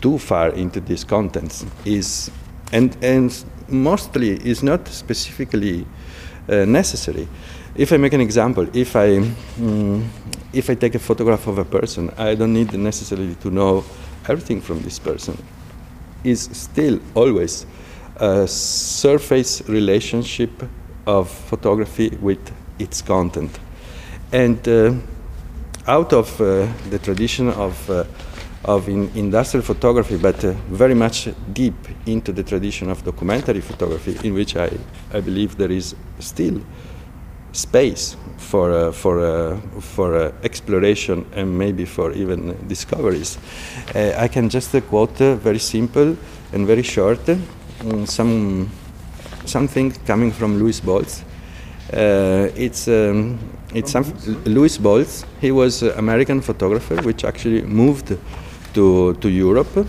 too 0.00 0.18
far 0.18 0.50
into 0.50 0.80
these 0.80 1.04
contents. 1.04 1.66
Is 1.84 2.30
and 2.72 2.96
and 3.02 3.44
mostly 3.68 4.32
is 4.44 4.62
not 4.62 4.88
specifically 4.88 5.86
uh, 6.48 6.64
necessary. 6.64 7.28
if 7.78 7.92
I 7.92 7.96
make 7.98 8.12
an 8.12 8.20
example, 8.20 8.66
if 8.72 8.96
I 8.96 9.18
mm, 9.58 10.04
if 10.52 10.70
I 10.70 10.74
take 10.74 10.94
a 10.94 10.98
photograph 10.98 11.46
of 11.46 11.58
a 11.58 11.64
person, 11.64 12.10
I 12.16 12.34
don't 12.34 12.52
need 12.52 12.72
necessarily 12.72 13.34
to 13.36 13.50
know 13.50 13.84
everything 14.28 14.60
from 14.60 14.80
this 14.82 14.98
person. 14.98 15.36
Is 16.24 16.48
still 16.52 16.98
always 17.14 17.66
a 18.16 18.48
surface 18.48 19.62
relationship 19.68 20.50
of 21.06 21.28
photography 21.28 22.10
with 22.20 22.52
its 22.78 23.02
content, 23.02 23.58
and 24.32 24.66
uh, 24.68 24.92
out 25.86 26.12
of 26.12 26.40
uh, 26.40 26.66
the 26.90 26.98
tradition 26.98 27.48
of 27.48 27.90
uh, 27.90 28.04
of 28.64 28.88
in 28.88 29.10
industrial 29.14 29.62
photography, 29.64 30.16
but 30.16 30.44
uh, 30.44 30.52
very 30.68 30.94
much 30.94 31.28
deep 31.52 31.74
into 32.06 32.32
the 32.32 32.42
tradition 32.42 32.90
of 32.90 33.04
documentary 33.04 33.60
photography, 33.60 34.16
in 34.24 34.34
which 34.34 34.56
I, 34.56 34.70
I 35.12 35.20
believe 35.20 35.56
there 35.56 35.70
is 35.70 35.94
still 36.18 36.60
space 37.52 38.16
for 38.38 38.72
uh, 38.72 38.92
for 38.92 39.20
uh, 39.20 39.56
for 39.80 40.32
exploration 40.42 41.24
and 41.32 41.56
maybe 41.56 41.84
for 41.84 42.12
even 42.12 42.56
discoveries. 42.66 43.38
I 43.94 44.28
can 44.28 44.48
just 44.48 44.74
quote 44.88 45.18
very 45.18 45.60
simple 45.60 46.16
and 46.52 46.66
very 46.66 46.82
short 46.82 47.28
um, 47.28 48.06
some 48.06 48.70
something 49.46 49.92
coming 50.06 50.32
from 50.32 50.58
Lewis 50.58 50.80
Baltz. 50.80 51.22
it's 52.56 52.88
um, 52.88 53.38
it's 53.74 53.92
some, 53.92 54.04
Lewis 54.44 54.78
Baltz. 54.78 55.24
He 55.40 55.50
was 55.52 55.82
an 55.82 55.98
American 55.98 56.40
photographer, 56.40 56.96
which 57.02 57.24
actually 57.24 57.62
moved 57.62 58.16
to 58.74 59.14
to 59.14 59.28
Europe. 59.28 59.86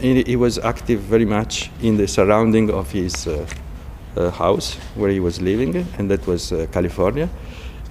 He, 0.00 0.22
he 0.22 0.36
was 0.36 0.58
active 0.58 1.00
very 1.00 1.26
much 1.26 1.70
in 1.82 1.96
the 1.96 2.06
surrounding 2.06 2.70
of 2.70 2.90
his 2.90 3.28
uh, 4.16 4.30
house 4.30 4.74
where 4.94 5.10
he 5.10 5.20
was 5.20 5.40
living, 5.40 5.86
and 5.98 6.10
that 6.10 6.26
was 6.26 6.52
uh, 6.52 6.66
California 6.72 7.28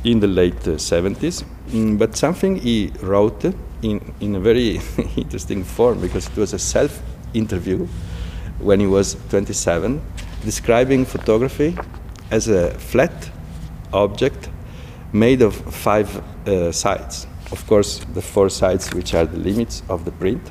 in 0.04 0.20
the 0.20 0.28
late 0.28 0.60
70s. 0.60 1.42
Uh, 1.42 1.46
mm, 1.72 1.98
but 1.98 2.16
something 2.16 2.56
he 2.56 2.92
wrote 3.02 3.46
in, 3.82 4.14
in 4.20 4.36
a 4.36 4.40
very 4.40 4.80
interesting 5.18 5.64
form 5.64 6.00
because 6.02 6.28
it 6.28 6.38
was 6.38 6.54
a 6.54 6.60
self 6.60 7.02
interview 7.34 7.88
when 8.60 8.80
he 8.80 8.88
was 8.88 9.16
27, 9.30 10.02
describing 10.43 11.05
photography 11.05 11.77
as 12.31 12.48
a 12.48 12.72
flat 12.72 13.31
object 13.93 14.50
made 15.12 15.41
of 15.41 15.55
five 15.74 16.22
uh, 16.48 16.72
sides. 16.72 17.27
Of 17.51 17.65
course, 17.67 18.00
the 18.13 18.22
four 18.22 18.50
sides, 18.50 18.93
which 18.93 19.13
are 19.13 19.25
the 19.25 19.38
limits 19.38 19.81
of 19.89 20.05
the 20.05 20.12
print, 20.12 20.41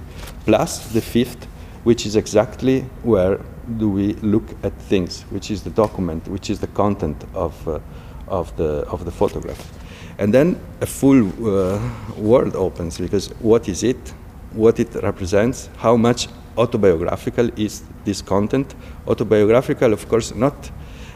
plus 0.45 0.89
the 0.93 1.01
fifth, 1.01 1.45
which 1.85 2.07
is 2.07 2.17
exactly 2.17 2.81
where 3.03 3.39
do 3.77 3.89
we 3.89 4.15
look 4.15 4.45
at 4.63 4.73
things, 4.89 5.23
which 5.31 5.51
is 5.51 5.63
the 5.63 5.71
document, 5.71 6.27
which 6.27 6.51
is 6.51 6.59
the 6.59 6.67
content 6.69 7.25
of, 7.35 7.69
uh, 7.69 7.79
of, 8.27 8.57
the, 8.57 8.85
of 8.89 9.05
the 9.05 9.11
photograph. 9.11 9.73
And 10.19 10.35
then 10.35 10.61
a 10.81 10.87
full 10.87 11.29
uh, 11.47 11.79
world 12.17 12.57
opens 12.57 12.99
because 12.99 13.29
what 13.41 13.69
is 13.69 13.85
it, 13.85 14.13
what 14.53 14.81
it 14.81 14.95
represents, 14.97 15.69
how 15.77 15.97
much 15.97 16.29
autobiographical 16.59 17.51
is 17.57 17.83
this 18.05 18.23
content. 18.23 18.75
Autobiographical, 19.07 19.93
of 19.93 20.09
course, 20.09 20.35
not 20.35 20.71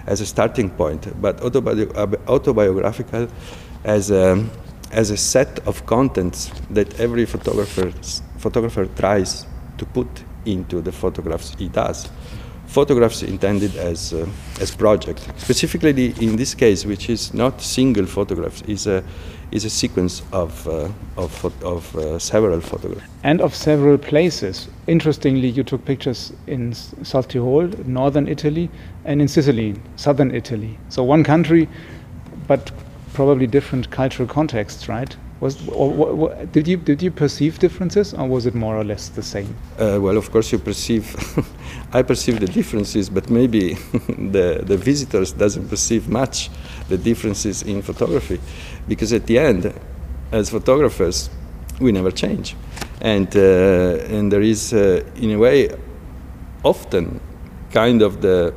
as 0.07 0.21
a 0.21 0.27
starting 0.27 0.71
point, 0.71 1.21
but 1.21 1.37
autobi 1.39 1.87
autobiographical 2.27 3.29
as 3.85 4.11
a, 4.11 4.45
as 4.91 5.11
a 5.11 5.17
set 5.17 5.61
of 5.67 5.85
contents 5.87 6.51
that 6.71 6.99
every 7.01 7.27
photographer, 7.27 7.93
photographer 8.39 8.87
tries 8.97 9.47
to 9.79 9.87
put 9.87 10.09
into 10.45 10.81
the 10.81 10.93
photographs 10.93 11.55
he 11.59 11.69
does 11.69 12.09
photographs 12.73 13.23
intended 13.23 13.77
as 13.77 14.13
uh, 14.13 14.27
as 14.61 14.75
project. 14.75 15.21
Specifically, 15.37 16.15
in 16.21 16.37
this 16.37 16.55
case, 16.55 16.87
which 16.87 17.11
is 17.11 17.35
not 17.35 17.61
single 17.61 18.07
photographs, 18.07 18.63
is 18.63 18.87
a 18.87 19.03
is 19.51 19.65
a 19.65 19.71
sequence 19.71 20.23
of 20.33 20.67
uh, 20.67 20.89
of, 21.17 21.45
of 21.63 21.97
uh, 21.97 22.19
several 22.19 22.61
photographs 22.61 23.07
and 23.23 23.41
of 23.41 23.55
several 23.55 23.99
places. 23.99 24.69
Interestingly, 24.87 25.49
you 25.49 25.63
took 25.63 25.85
pictures 25.85 26.33
in 26.47 26.73
South 27.05 27.29
Tyrol, 27.29 27.69
northern 27.87 28.29
Italy, 28.29 28.71
and 29.05 29.21
in 29.21 29.29
Sicily, 29.29 29.75
southern 29.97 30.35
Italy. 30.35 30.79
So 30.89 31.05
one 31.05 31.25
country, 31.25 31.69
but 32.49 32.73
probably 33.13 33.47
different 33.47 33.91
cultural 33.91 34.29
contexts, 34.29 34.89
right? 34.89 35.17
Was, 35.43 35.69
or, 35.71 36.47
did 36.53 36.69
you 36.69 36.77
did 36.77 37.03
you 37.03 37.11
perceive 37.11 37.59
differences, 37.59 38.15
or 38.15 38.29
was 38.29 38.47
it 38.47 38.55
more 38.55 38.77
or 38.77 38.85
less 38.85 39.09
the 39.09 39.25
same? 39.25 39.57
Uh, 39.77 39.99
well, 40.01 40.17
of 40.17 40.31
course, 40.31 40.53
you 40.53 40.59
perceive. 40.61 41.05
I 41.93 42.03
perceive 42.03 42.39
the 42.39 42.47
differences, 42.47 43.11
but 43.11 43.29
maybe 43.29 43.75
the 44.31 44.63
the 44.65 44.77
visitors 44.77 45.33
doesn't 45.33 45.69
perceive 45.69 46.09
much 46.09 46.49
the 46.89 46.97
differences 46.97 47.63
in 47.63 47.83
photography, 47.83 48.39
because 48.87 49.13
at 49.13 49.27
the 49.27 49.37
end, 49.37 49.75
as 50.31 50.49
photographers, 50.49 51.29
we 51.81 51.91
never 51.91 52.13
change, 52.13 52.55
and 53.01 53.27
uh, 53.35 54.17
and 54.17 54.31
there 54.31 54.43
is, 54.43 54.73
uh, 54.73 55.03
in 55.17 55.33
a 55.33 55.39
way, 55.39 55.71
often 56.63 57.21
kind 57.73 58.01
of 58.01 58.21
the 58.21 58.55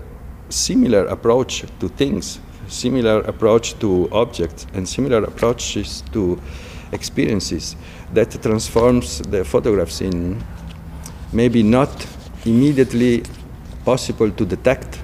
similar 0.50 1.08
approach 1.08 1.66
to 1.80 1.88
things 1.88 2.40
similar 2.68 3.20
approach 3.22 3.78
to 3.80 4.10
objects 4.12 4.66
and 4.74 4.88
similar 4.88 5.24
approaches 5.24 6.04
to 6.12 6.40
experiences 6.92 7.76
that 8.14 8.42
transforms 8.42 9.20
the 9.20 9.44
photographs 9.44 10.02
in 10.02 10.44
maybe 11.34 11.64
not 11.64 12.08
immediately 12.46 13.24
possible 13.84 14.32
to 14.32 14.46
detect 14.46 15.00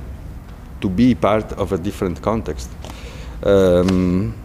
to 0.82 0.90
be 0.90 1.14
part 1.16 1.52
of 1.54 1.72
a 1.72 1.78
different 1.78 2.22
context. 2.22 2.70
Um, 3.44 4.36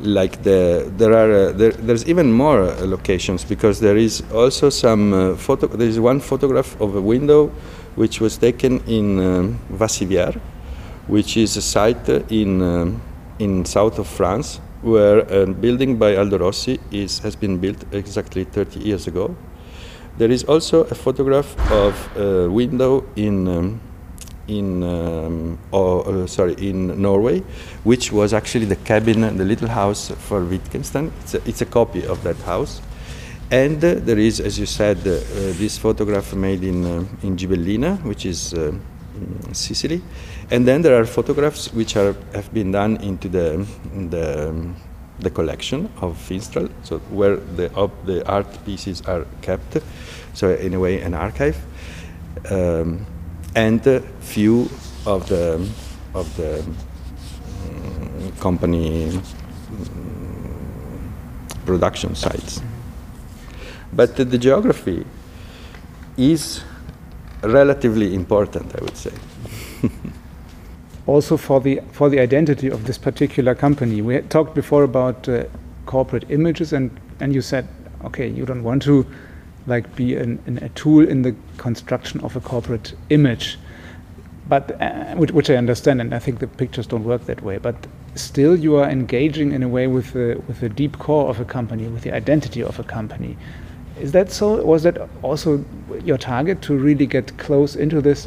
like 0.00 0.42
the 0.42 0.90
there 0.96 1.12
are 1.12 1.48
uh, 1.48 1.52
there, 1.52 1.72
there's 1.72 2.06
even 2.06 2.32
more 2.32 2.62
uh, 2.62 2.86
locations 2.86 3.44
because 3.44 3.80
there 3.80 3.96
is 3.96 4.22
also 4.32 4.68
some 4.68 5.12
uh, 5.12 5.36
photo 5.36 5.66
there 5.66 5.88
is 5.88 5.98
one 5.98 6.20
photograph 6.20 6.78
of 6.80 6.96
a 6.96 7.00
window 7.00 7.46
which 7.94 8.20
was 8.20 8.36
taken 8.36 8.80
in 8.86 9.18
um, 9.20 9.58
Vassivière 9.72 10.38
which 11.06 11.36
is 11.36 11.56
a 11.56 11.62
site 11.62 12.08
in 12.30 12.60
um, 12.60 13.00
in 13.38 13.64
south 13.64 13.98
of 13.98 14.06
France 14.06 14.60
where 14.84 15.20
a 15.20 15.46
building 15.46 15.96
by 15.96 16.16
Aldo 16.16 16.38
Rossi 16.38 16.78
is, 16.90 17.18
has 17.20 17.34
been 17.34 17.58
built 17.58 17.84
exactly 17.92 18.44
30 18.44 18.80
years 18.80 19.06
ago. 19.06 19.34
There 20.18 20.30
is 20.30 20.44
also 20.44 20.84
a 20.84 20.94
photograph 20.94 21.58
of 21.72 22.16
a 22.16 22.48
window 22.48 23.04
in 23.16 23.48
um, 23.48 23.80
in 24.46 24.82
um, 24.82 25.58
oh, 25.72 26.00
uh, 26.00 26.26
sorry 26.26 26.54
in 26.58 27.00
Norway, 27.00 27.40
which 27.82 28.12
was 28.12 28.34
actually 28.34 28.66
the 28.66 28.76
cabin, 28.76 29.22
the 29.38 29.44
little 29.44 29.68
house 29.68 30.10
for 30.10 30.44
Wittgenstein. 30.44 31.10
It's 31.22 31.34
a, 31.34 31.48
it's 31.48 31.62
a 31.62 31.66
copy 31.66 32.06
of 32.06 32.22
that 32.24 32.36
house. 32.42 32.82
And 33.50 33.82
uh, 33.82 33.94
there 33.94 34.18
is, 34.18 34.40
as 34.40 34.58
you 34.58 34.66
said, 34.66 34.98
uh, 34.98 35.20
this 35.58 35.78
photograph 35.78 36.34
made 36.34 36.62
in 36.62 36.84
uh, 36.84 37.04
in 37.22 37.36
Gibellina, 37.36 38.02
which 38.04 38.26
is 38.26 38.54
uh, 38.54 38.72
Sicily. 39.52 40.02
And 40.50 40.68
then 40.68 40.82
there 40.82 41.00
are 41.00 41.06
photographs 41.06 41.72
which 41.72 41.96
are, 41.96 42.14
have 42.34 42.52
been 42.52 42.72
done 42.72 42.96
into 42.98 43.28
the, 43.28 43.66
the, 44.10 44.54
the 45.18 45.30
collection 45.30 45.90
of 46.00 46.18
Finstral, 46.18 46.70
so 46.82 46.98
where 47.10 47.36
the, 47.36 47.68
the 48.04 48.26
art 48.26 48.64
pieces 48.64 49.00
are 49.02 49.26
kept, 49.40 49.78
so 50.34 50.50
in 50.50 50.74
a 50.74 50.80
way 50.80 51.00
an 51.00 51.14
archive, 51.14 51.56
um, 52.50 53.06
and 53.54 53.86
a 53.86 54.00
few 54.20 54.68
of 55.06 55.28
the, 55.28 55.66
of 56.14 56.36
the 56.36 56.60
um, 56.60 58.32
company 58.40 59.08
um, 59.08 59.22
production 61.64 62.14
sites. 62.14 62.60
But 63.92 64.16
the 64.16 64.38
geography 64.38 65.06
is 66.16 66.62
relatively 67.42 68.14
important, 68.14 68.74
I 68.74 68.82
would 68.82 68.96
say. 68.96 69.12
also 71.06 71.36
for 71.36 71.60
the 71.60 71.80
for 71.92 72.08
the 72.08 72.18
identity 72.20 72.68
of 72.68 72.84
this 72.84 72.98
particular 72.98 73.54
company. 73.54 74.02
We 74.02 74.20
talked 74.22 74.54
before 74.54 74.84
about 74.84 75.28
uh, 75.28 75.44
corporate 75.86 76.30
images, 76.30 76.72
and 76.72 76.90
and 77.20 77.34
you 77.34 77.42
said, 77.42 77.68
okay, 78.04 78.28
you 78.28 78.44
don't 78.46 78.62
want 78.62 78.82
to 78.82 79.06
like 79.66 79.94
be 79.96 80.16
an, 80.16 80.38
an, 80.46 80.58
a 80.58 80.68
tool 80.70 81.06
in 81.08 81.22
the 81.22 81.34
construction 81.56 82.20
of 82.20 82.36
a 82.36 82.40
corporate 82.40 82.94
image, 83.08 83.58
but 84.46 84.80
uh, 84.80 85.14
which, 85.14 85.32
which, 85.32 85.50
I 85.50 85.56
understand, 85.56 86.00
and 86.00 86.14
I 86.14 86.18
think 86.18 86.38
the 86.38 86.46
pictures 86.46 86.86
don't 86.86 87.04
work 87.04 87.24
that 87.26 87.42
way. 87.42 87.58
But 87.58 87.86
still, 88.14 88.56
you 88.56 88.76
are 88.76 88.88
engaging 88.88 89.52
in 89.52 89.62
a 89.62 89.68
way 89.68 89.86
with 89.86 90.12
the 90.12 90.42
with 90.48 90.60
the 90.60 90.68
deep 90.68 90.98
core 90.98 91.28
of 91.28 91.40
a 91.40 91.44
company, 91.44 91.86
with 91.86 92.02
the 92.02 92.12
identity 92.12 92.62
of 92.62 92.78
a 92.78 92.84
company. 92.84 93.36
Is 94.00 94.12
that 94.12 94.32
so? 94.32 94.64
Was 94.64 94.82
that 94.82 95.08
also 95.22 95.64
your 96.04 96.18
target 96.18 96.62
to 96.62 96.76
really 96.76 97.06
get 97.06 97.36
close 97.38 97.76
into 97.76 98.00
this 98.00 98.26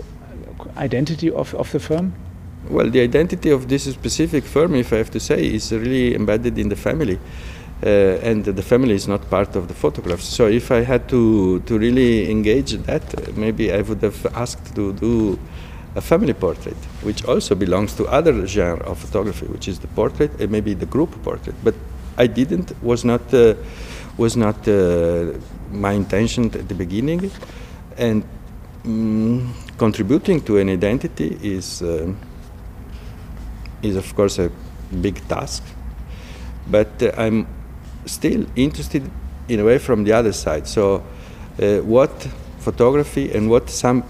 identity 0.78 1.30
of, 1.30 1.54
of 1.56 1.72
the 1.72 1.80
firm? 1.80 2.14
Well, 2.70 2.90
the 2.90 3.02
identity 3.02 3.50
of 3.50 3.70
this 3.70 3.84
specific 3.84 4.44
firm, 4.44 4.76
if 4.76 4.92
I 4.92 4.98
have 4.98 5.12
to 5.12 5.20
say, 5.20 5.46
is 5.46 5.72
really 5.72 6.16
embedded 6.16 6.58
in 6.58 6.70
the 6.70 6.76
family. 6.76 7.20
Uh, 7.84 7.90
and 8.24 8.44
the 8.44 8.64
family 8.64 8.96
is 8.96 9.08
not 9.08 9.30
part 9.30 9.56
of 9.56 9.68
the 9.68 9.74
photographs. 9.74 10.26
So 10.26 10.48
if 10.48 10.72
I 10.72 10.82
had 10.82 11.08
to, 11.10 11.60
to 11.62 11.78
really 11.78 12.30
engage 12.32 12.72
that, 12.72 13.38
maybe 13.38 13.72
I 13.72 13.82
would 13.82 14.02
have 14.02 14.26
asked 14.36 14.76
to 14.76 14.94
do 14.94 15.38
a 15.96 16.02
family 16.02 16.34
portrait, 16.34 16.78
which 17.04 17.24
also 17.26 17.56
belongs 17.56 17.94
to 17.96 18.06
other 18.08 18.46
genre 18.48 18.84
of 18.86 18.98
photography, 19.00 19.46
which 19.46 19.68
is 19.68 19.80
the 19.80 19.88
portrait 19.88 20.32
and 20.40 20.52
maybe 20.52 20.74
the 20.74 20.86
group 20.86 21.12
portrait. 21.24 21.56
But 21.64 21.76
I 22.18 22.28
didn't 22.28 22.72
was 22.82 23.06
not 23.06 23.34
uh, 23.34 23.54
was 24.18 24.36
not 24.36 24.68
uh, 24.68 25.34
my 25.72 25.92
intention 25.92 26.46
at 26.46 26.68
the 26.68 26.74
beginning, 26.74 27.32
and 27.98 28.24
mm, 28.84 29.48
contributing 29.78 30.42
to 30.42 30.58
an 30.58 30.70
identity 30.70 31.38
is 31.44 31.84
uh, 31.84 32.12
is 33.82 33.96
of 33.96 34.16
course 34.16 34.40
a 34.40 34.52
big 35.02 35.26
task. 35.28 35.64
But 36.70 37.02
uh, 37.02 37.12
I'm 37.18 37.48
still 38.06 38.46
interested 38.56 39.10
in 39.48 39.60
a 39.60 39.64
way 39.64 39.78
from 39.78 40.04
the 40.04 40.14
other 40.14 40.34
side. 40.34 40.68
So, 40.68 41.04
uh, 41.62 41.78
what 41.78 42.28
photography 42.60 43.32
and 43.32 43.50
what 43.50 43.70
some 43.70 44.04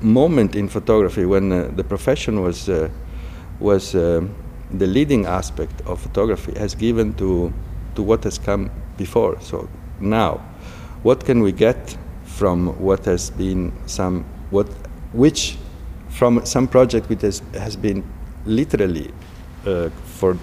moment 0.00 0.56
in 0.56 0.68
photography 0.68 1.26
when 1.26 1.52
uh, 1.52 1.70
the 1.76 1.84
profession 1.84 2.40
was 2.40 2.68
uh, 2.68 2.88
was 3.60 3.94
uh, 3.94 4.22
the 4.72 4.86
leading 4.86 5.26
aspect 5.26 5.82
of 5.86 6.00
photography 6.00 6.58
has 6.58 6.74
given 6.74 7.12
to 7.14 7.52
to 7.94 8.02
what 8.02 8.24
has 8.24 8.38
come 8.38 8.70
before. 8.96 9.40
So 9.40 9.68
now, 10.00 10.40
what 11.02 11.24
can 11.24 11.42
we 11.42 11.52
get 11.52 11.96
from 12.24 12.68
what 12.78 13.04
has 13.04 13.30
been 13.30 13.72
some 13.86 14.24
what 14.50 14.68
which 15.12 15.56
from 16.08 16.44
some 16.44 16.66
project 16.66 17.08
which 17.08 17.22
has, 17.22 17.42
has 17.54 17.76
been 17.76 18.02
literally 18.46 19.10
uh, 19.66 19.90
for 20.04 20.36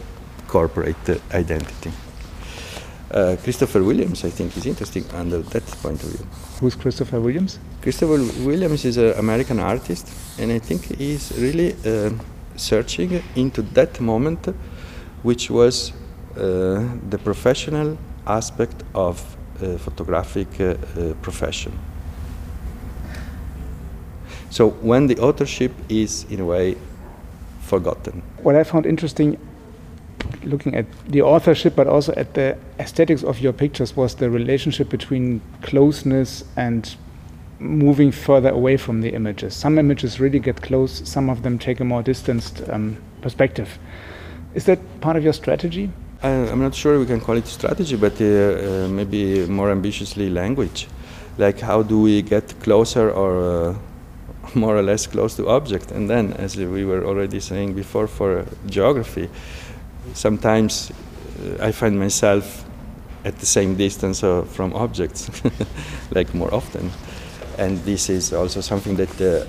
corporate 0.48 1.22
identity. 1.34 1.92
Uh, 3.10 3.38
Christopher 3.42 3.84
Williams, 3.84 4.26
I 4.26 4.30
think, 4.30 4.58
is 4.58 4.66
interesting 4.66 5.06
under 5.14 5.40
that 5.40 5.66
point 5.82 6.04
of 6.04 6.10
view. 6.10 6.28
Who's 6.60 6.76
Christopher 6.76 7.22
Williams? 7.22 7.58
Christopher 7.82 8.18
Williams 8.44 8.84
is 8.84 8.98
an 8.98 9.14
American 9.18 9.60
artist, 9.60 10.12
and 10.40 10.52
I 10.52 10.60
think 10.60 10.98
he's 10.98 11.32
really 11.38 11.74
uh, 11.86 12.12
searching 12.58 13.24
into 13.36 13.62
that 13.74 14.02
moment, 14.02 14.48
which 15.24 15.50
was 15.50 15.94
uh, 16.36 16.84
the 17.10 17.18
professional 17.24 17.98
aspect 18.26 18.84
of 18.94 19.38
uh, 19.62 19.78
photographic 19.78 20.60
uh, 20.60 20.76
profession. 21.22 21.72
So 24.50 24.70
when 24.70 25.08
the 25.08 25.18
authorship 25.20 25.72
is, 25.88 26.26
in 26.30 26.42
a 26.42 26.46
way, 26.46 26.76
forgotten. 27.68 28.24
What 28.42 28.56
I 28.56 28.64
found 28.64 28.86
interesting 28.86 29.38
looking 30.44 30.76
at 30.76 30.86
the 31.08 31.22
authorship, 31.22 31.76
but 31.76 31.88
also 31.88 32.14
at 32.16 32.34
the 32.34 32.58
aesthetics 32.80 33.24
of 33.24 33.40
your 33.40 33.54
pictures, 33.54 33.96
was 33.96 34.16
the 34.16 34.30
relationship 34.30 34.90
between 34.90 35.42
closeness 35.62 36.44
and 36.56 36.96
moving 37.60 38.12
further 38.12 38.50
away 38.50 38.78
from 38.78 39.02
the 39.02 39.10
images. 39.14 39.56
Some 39.56 39.80
images 39.80 40.20
really 40.20 40.40
get 40.40 40.62
close, 40.62 41.08
some 41.10 41.30
of 41.30 41.44
them 41.44 41.58
take 41.58 41.80
a 41.80 41.84
more 41.84 42.04
distanced 42.04 42.62
um, 42.70 42.98
perspective. 43.22 43.80
Is 44.54 44.66
that 44.66 44.80
part 45.02 45.18
of 45.18 45.24
your 45.24 45.34
strategy? 45.34 45.90
I, 46.24 46.30
am 46.30 46.62
not 46.62 46.74
sure 46.74 47.00
we 47.00 47.06
can 47.06 47.22
call 47.22 47.38
it 47.38 47.48
strategy, 47.48 47.96
but 47.96 48.20
uh, 48.22 48.26
uh, 48.26 48.88
maybe 48.90 49.46
more 49.46 49.72
ambitiously 49.72 50.30
language. 50.30 50.88
Like 51.38 51.60
how 51.60 51.84
do 51.84 52.02
we 52.02 52.22
get 52.24 52.60
closer 52.62 53.12
or 53.12 53.70
uh, 53.70 53.76
more 54.56 54.78
or 54.78 54.82
less 54.82 55.08
close 55.08 55.36
to 55.36 55.48
object? 55.50 55.92
And 55.92 56.10
then, 56.10 56.34
as 56.34 56.56
we 56.56 56.86
were 56.86 57.06
already 57.06 57.40
saying 57.40 57.74
before, 57.74 58.08
for 58.08 58.46
geography, 58.68 59.30
sometimes 60.14 60.92
uh, 60.92 61.66
I 61.66 61.72
find 61.72 62.00
myself 62.00 62.66
at 63.26 63.40
the 63.40 63.46
same 63.46 63.76
distance 63.76 64.24
uh, 64.24 64.44
from 64.44 64.74
objects, 64.74 65.30
like 66.12 66.34
more 66.34 66.54
often. 66.54 66.92
And 67.58 67.78
this 67.80 68.10
is 68.10 68.34
also 68.34 68.62
something 68.62 68.96
that 68.98 69.22
uh, 69.22 69.46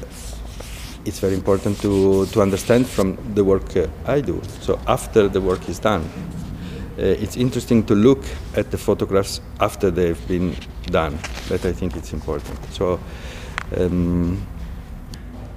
it's 1.04 1.20
very 1.20 1.34
important 1.34 1.80
to, 1.82 2.26
to 2.26 2.42
understand 2.42 2.86
from 2.86 3.16
the 3.34 3.44
work 3.44 3.76
uh, 3.76 3.86
I 4.06 4.20
do. 4.20 4.42
So 4.60 4.78
after 4.86 5.28
the 5.28 5.40
work 5.40 5.68
is 5.68 5.78
done, 5.78 6.02
uh, 6.98 7.02
it's 7.02 7.36
interesting 7.36 7.84
to 7.84 7.94
look 7.94 8.24
at 8.56 8.70
the 8.70 8.78
photographs 8.78 9.40
after 9.60 9.90
they've 9.90 10.28
been 10.28 10.56
done. 10.86 11.18
That 11.48 11.64
I 11.64 11.72
think 11.72 11.96
it's 11.96 12.12
important. 12.12 12.58
So. 12.72 12.98
Um, 13.76 14.46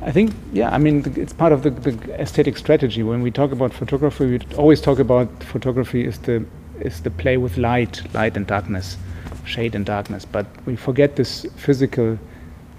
I 0.03 0.11
think, 0.11 0.33
yeah, 0.51 0.71
I 0.71 0.79
mean, 0.79 1.13
it's 1.15 1.33
part 1.33 1.51
of 1.51 1.61
the, 1.61 1.69
the, 1.69 2.19
aesthetic 2.19 2.57
strategy. 2.57 3.03
When 3.03 3.21
we 3.21 3.29
talk 3.29 3.51
about 3.51 3.71
photography, 3.71 4.25
we 4.25 4.39
always 4.57 4.81
talk 4.81 4.97
about 4.97 5.43
photography 5.43 6.05
is 6.05 6.17
the 6.19 6.43
is 6.79 7.01
the 7.01 7.11
play 7.11 7.37
with 7.37 7.57
light, 7.57 8.01
light 8.15 8.35
and 8.35 8.47
darkness, 8.47 8.97
shade 9.45 9.75
and 9.75 9.85
darkness. 9.85 10.25
But 10.25 10.47
we 10.65 10.75
forget 10.75 11.15
this 11.15 11.45
physical, 11.55 12.17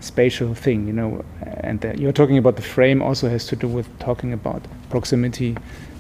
spatial 0.01 0.55
thing, 0.55 0.89
you 0.89 0.93
know. 0.93 1.25
And 1.43 1.81
the, 1.81 1.97
you're 1.97 2.13
talking 2.13 2.39
about 2.39 2.57
the 2.57 2.63
frame 2.63 3.01
also 3.01 3.29
has 3.29 3.47
to 3.47 3.57
do 3.57 3.69
with 3.69 3.87
talking 4.01 4.33
about 4.33 4.67
proximity, 4.91 5.57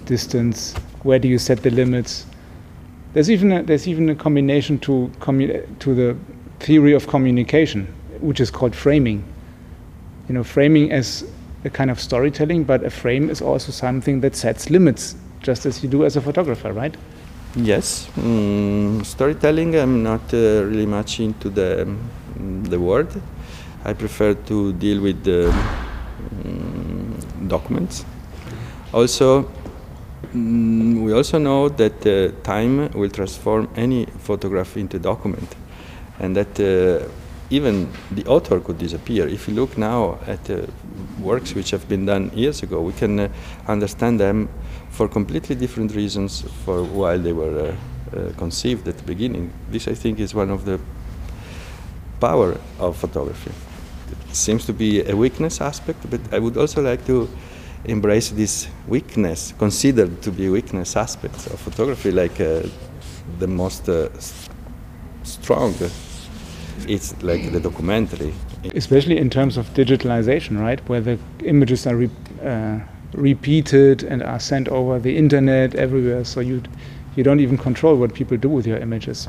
distance. 0.07 0.75
Where 1.05 1.21
do 1.21 1.29
you 1.29 1.39
set 1.39 1.63
the 1.63 1.71
limits? 1.71 2.27
There's 3.13 3.31
even 3.31 3.53
a, 3.53 3.63
there's 3.63 3.87
even 3.87 4.09
a 4.09 4.17
combination 4.17 4.81
to 4.81 5.13
commu- 5.21 5.79
to 5.79 5.95
the 5.95 6.17
theory 6.59 6.95
of 6.95 7.07
communication, 7.07 7.87
which 8.21 8.41
is 8.41 8.51
called 8.51 8.75
framing 8.75 9.23
you 10.33 10.38
know, 10.38 10.45
framing 10.45 10.90
as 10.90 11.27
a 11.66 11.68
kind 11.68 11.90
of 11.90 12.01
storytelling, 12.01 12.64
but 12.64 12.83
a 12.85 12.90
frame 12.90 13.29
is 13.29 13.42
also 13.42 13.71
something 13.71 14.23
that 14.23 14.35
sets 14.35 14.71
limits, 14.71 15.14
just 15.42 15.66
as 15.66 15.83
you 15.83 15.90
do 15.90 16.07
as 16.07 16.16
a 16.16 16.23
photographer, 16.23 16.73
right? 16.73 16.97
Yes, 17.55 18.09
mm, 18.16 19.05
storytelling. 19.05 19.77
I'm 19.77 20.03
not 20.03 20.23
uh, 20.33 20.64
really 20.64 20.87
much 20.87 21.21
into 21.21 21.51
the 21.51 21.83
um, 21.83 22.64
the 22.64 22.81
word. 22.81 23.09
I 23.85 23.92
prefer 23.92 24.33
to 24.33 24.73
deal 24.73 25.03
with 25.03 25.23
the 25.23 25.51
um, 25.51 27.18
documents. 27.47 28.07
Also, 28.95 29.51
mm, 30.35 31.05
we 31.05 31.12
also 31.12 31.37
know 31.37 31.68
that 31.68 32.07
uh, 32.07 32.33
time 32.42 32.90
will 32.95 33.11
transform 33.11 33.68
any 33.77 34.07
photograph 34.21 34.79
into 34.79 34.99
document, 34.99 35.57
and 36.21 36.35
that 36.35 36.59
uh, 36.59 37.07
even 37.53 37.87
the 38.11 38.25
author 38.25 38.59
could 38.61 38.79
disappear. 38.79 39.29
If 39.29 39.47
you 39.47 39.55
look 39.55 39.77
now 39.77 40.19
at 40.27 40.51
uh, 40.51 40.62
works 41.21 41.55
which 41.55 41.71
have 41.71 41.87
been 41.87 42.07
done 42.07 42.31
years 42.35 42.62
ago, 42.62 42.81
we 42.81 42.95
can 42.95 43.21
uh, 43.21 43.29
understand 43.69 44.19
them 44.19 44.49
for 44.91 45.07
completely 45.07 45.55
different 45.55 45.95
reasons 45.95 46.45
for 46.65 46.83
while 46.83 47.19
they 47.19 47.35
were 47.35 47.59
uh, 47.61 48.17
uh, 48.17 48.33
conceived 48.38 48.88
at 48.88 48.97
the 48.97 49.05
beginning. 49.05 49.53
This, 49.71 49.87
I 49.87 49.95
think, 49.95 50.19
is 50.19 50.35
one 50.35 50.51
of 50.51 50.65
the 50.65 50.81
power 52.21 52.57
of 52.79 52.97
photography. 52.97 53.53
It 54.31 54.35
seems 54.35 54.65
to 54.67 54.73
be 54.73 55.07
a 55.07 55.15
weakness 55.15 55.61
aspect, 55.61 56.11
but 56.11 56.21
I 56.33 56.38
would 56.38 56.57
also 56.57 56.83
like 56.83 57.05
to 57.07 57.29
embrace 57.85 58.31
this 58.31 58.69
weakness, 58.88 59.53
considered 59.59 60.23
to 60.23 60.31
be 60.31 60.49
weakness 60.49 60.97
aspects 60.97 61.47
of 61.49 61.61
photography, 61.61 62.12
like 62.12 62.41
uh, 62.41 62.62
the 63.38 63.47
most 63.47 63.88
uh, 63.88 64.09
strong 65.23 65.75
it's 66.89 67.21
like 67.23 67.53
the 67.53 67.61
documentary. 67.61 68.33
Especially 68.75 69.19
in 69.19 69.31
terms 69.31 69.57
of 69.57 69.67
digitalization, 69.75 70.61
right? 70.61 70.81
Where 70.89 71.01
the 71.01 71.19
images 71.45 71.87
are 71.87 71.97
re 71.97 72.11
uh, 72.45 72.81
repeated 73.15 74.03
and 74.05 74.23
are 74.23 74.41
sent 74.41 74.69
over 74.69 74.99
the 74.99 75.17
internet 75.17 75.75
everywhere, 75.75 76.25
so 76.25 76.41
you 76.41 76.63
you 77.17 77.23
don't 77.23 77.41
even 77.41 77.59
control 77.59 77.97
what 77.97 78.15
people 78.15 78.37
do 78.37 78.49
with 78.49 78.67
your 78.67 78.79
images. 78.79 79.29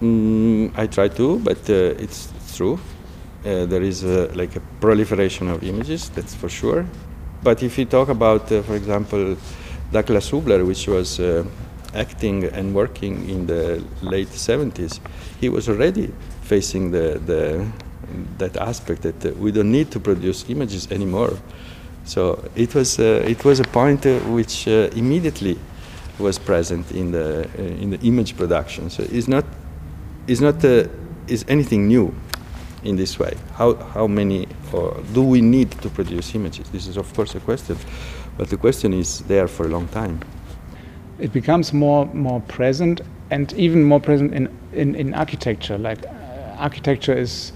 Mm, 0.00 0.72
I 0.76 0.86
try 0.86 1.08
to, 1.08 1.38
but 1.40 1.68
uh, 1.70 2.04
it's, 2.04 2.32
true. 2.56 2.78
Uh, 3.44 3.64
there 3.66 3.80
is 3.80 4.02
like 4.34 4.56
a 4.56 4.60
proliferation 4.80 5.48
of 5.48 5.62
images, 5.62 6.10
that's 6.10 6.34
for 6.34 6.48
sure. 6.48 6.84
But 7.42 7.62
if 7.62 7.78
you 7.78 7.86
talk 7.86 8.08
about, 8.08 8.52
uh, 8.52 8.62
for 8.62 8.74
example, 8.76 9.36
Douglas 9.92 10.30
Huebler, 10.30 10.66
which 10.66 10.86
was 10.86 11.20
uh, 11.20 11.44
acting 11.94 12.44
and 12.44 12.74
working 12.74 13.28
in 13.30 13.46
the 13.46 13.82
late 14.02 14.28
70s, 14.28 15.00
he 15.40 15.48
was 15.48 15.68
already 15.68 16.12
facing 16.52 16.90
the, 16.90 17.06
the, 17.30 17.42
that 18.38 18.56
aspect 18.56 19.02
that 19.02 19.18
uh, 19.24 19.30
we 19.44 19.50
don't 19.52 19.70
need 19.70 19.88
to 19.90 20.00
produce 20.00 20.38
images 20.50 20.90
anymore. 20.90 21.32
So 22.04 22.22
it 22.56 22.74
was, 22.74 22.98
uh, 22.98 23.34
it 23.34 23.44
was 23.44 23.60
a 23.60 23.64
point 23.64 24.04
uh, 24.06 24.18
which 24.36 24.66
immediately 24.66 25.56
was 26.18 26.38
present 26.38 26.90
in 26.92 27.12
the, 27.12 27.48
in 27.82 27.90
the 27.90 28.00
image 28.00 28.36
production. 28.36 28.90
So 28.90 29.04
it's 29.10 29.28
not, 29.28 29.44
it's 30.26 30.40
not 30.40 30.64
is 31.28 31.44
anything 31.48 31.86
new 31.86 32.12
in 32.82 32.96
this 32.96 33.18
way. 33.18 33.34
How, 33.54 33.74
how 33.94 34.06
many 34.08 34.48
or 34.72 35.00
do 35.12 35.22
we 35.22 35.40
need 35.40 35.70
to 35.82 35.88
produce 35.88 36.34
images? 36.34 36.68
This 36.70 36.86
is, 36.86 36.96
of 36.96 37.14
course, 37.14 37.34
a 37.34 37.40
question. 37.40 37.76
But 38.36 38.48
the 38.48 38.56
question 38.56 38.92
is 38.92 39.20
there 39.28 39.48
for 39.48 39.66
a 39.66 39.68
long 39.68 39.88
time 39.88 40.20
it 41.20 41.32
becomes 41.32 41.72
more 41.72 42.06
more 42.14 42.40
present 42.40 43.02
and 43.30 43.52
even 43.52 43.84
more 43.84 44.00
present 44.00 44.34
in 44.34 44.48
in, 44.72 44.94
in 44.94 45.14
architecture. 45.14 45.78
Like 45.78 46.04
architecture 46.60 47.16
is 47.16 47.52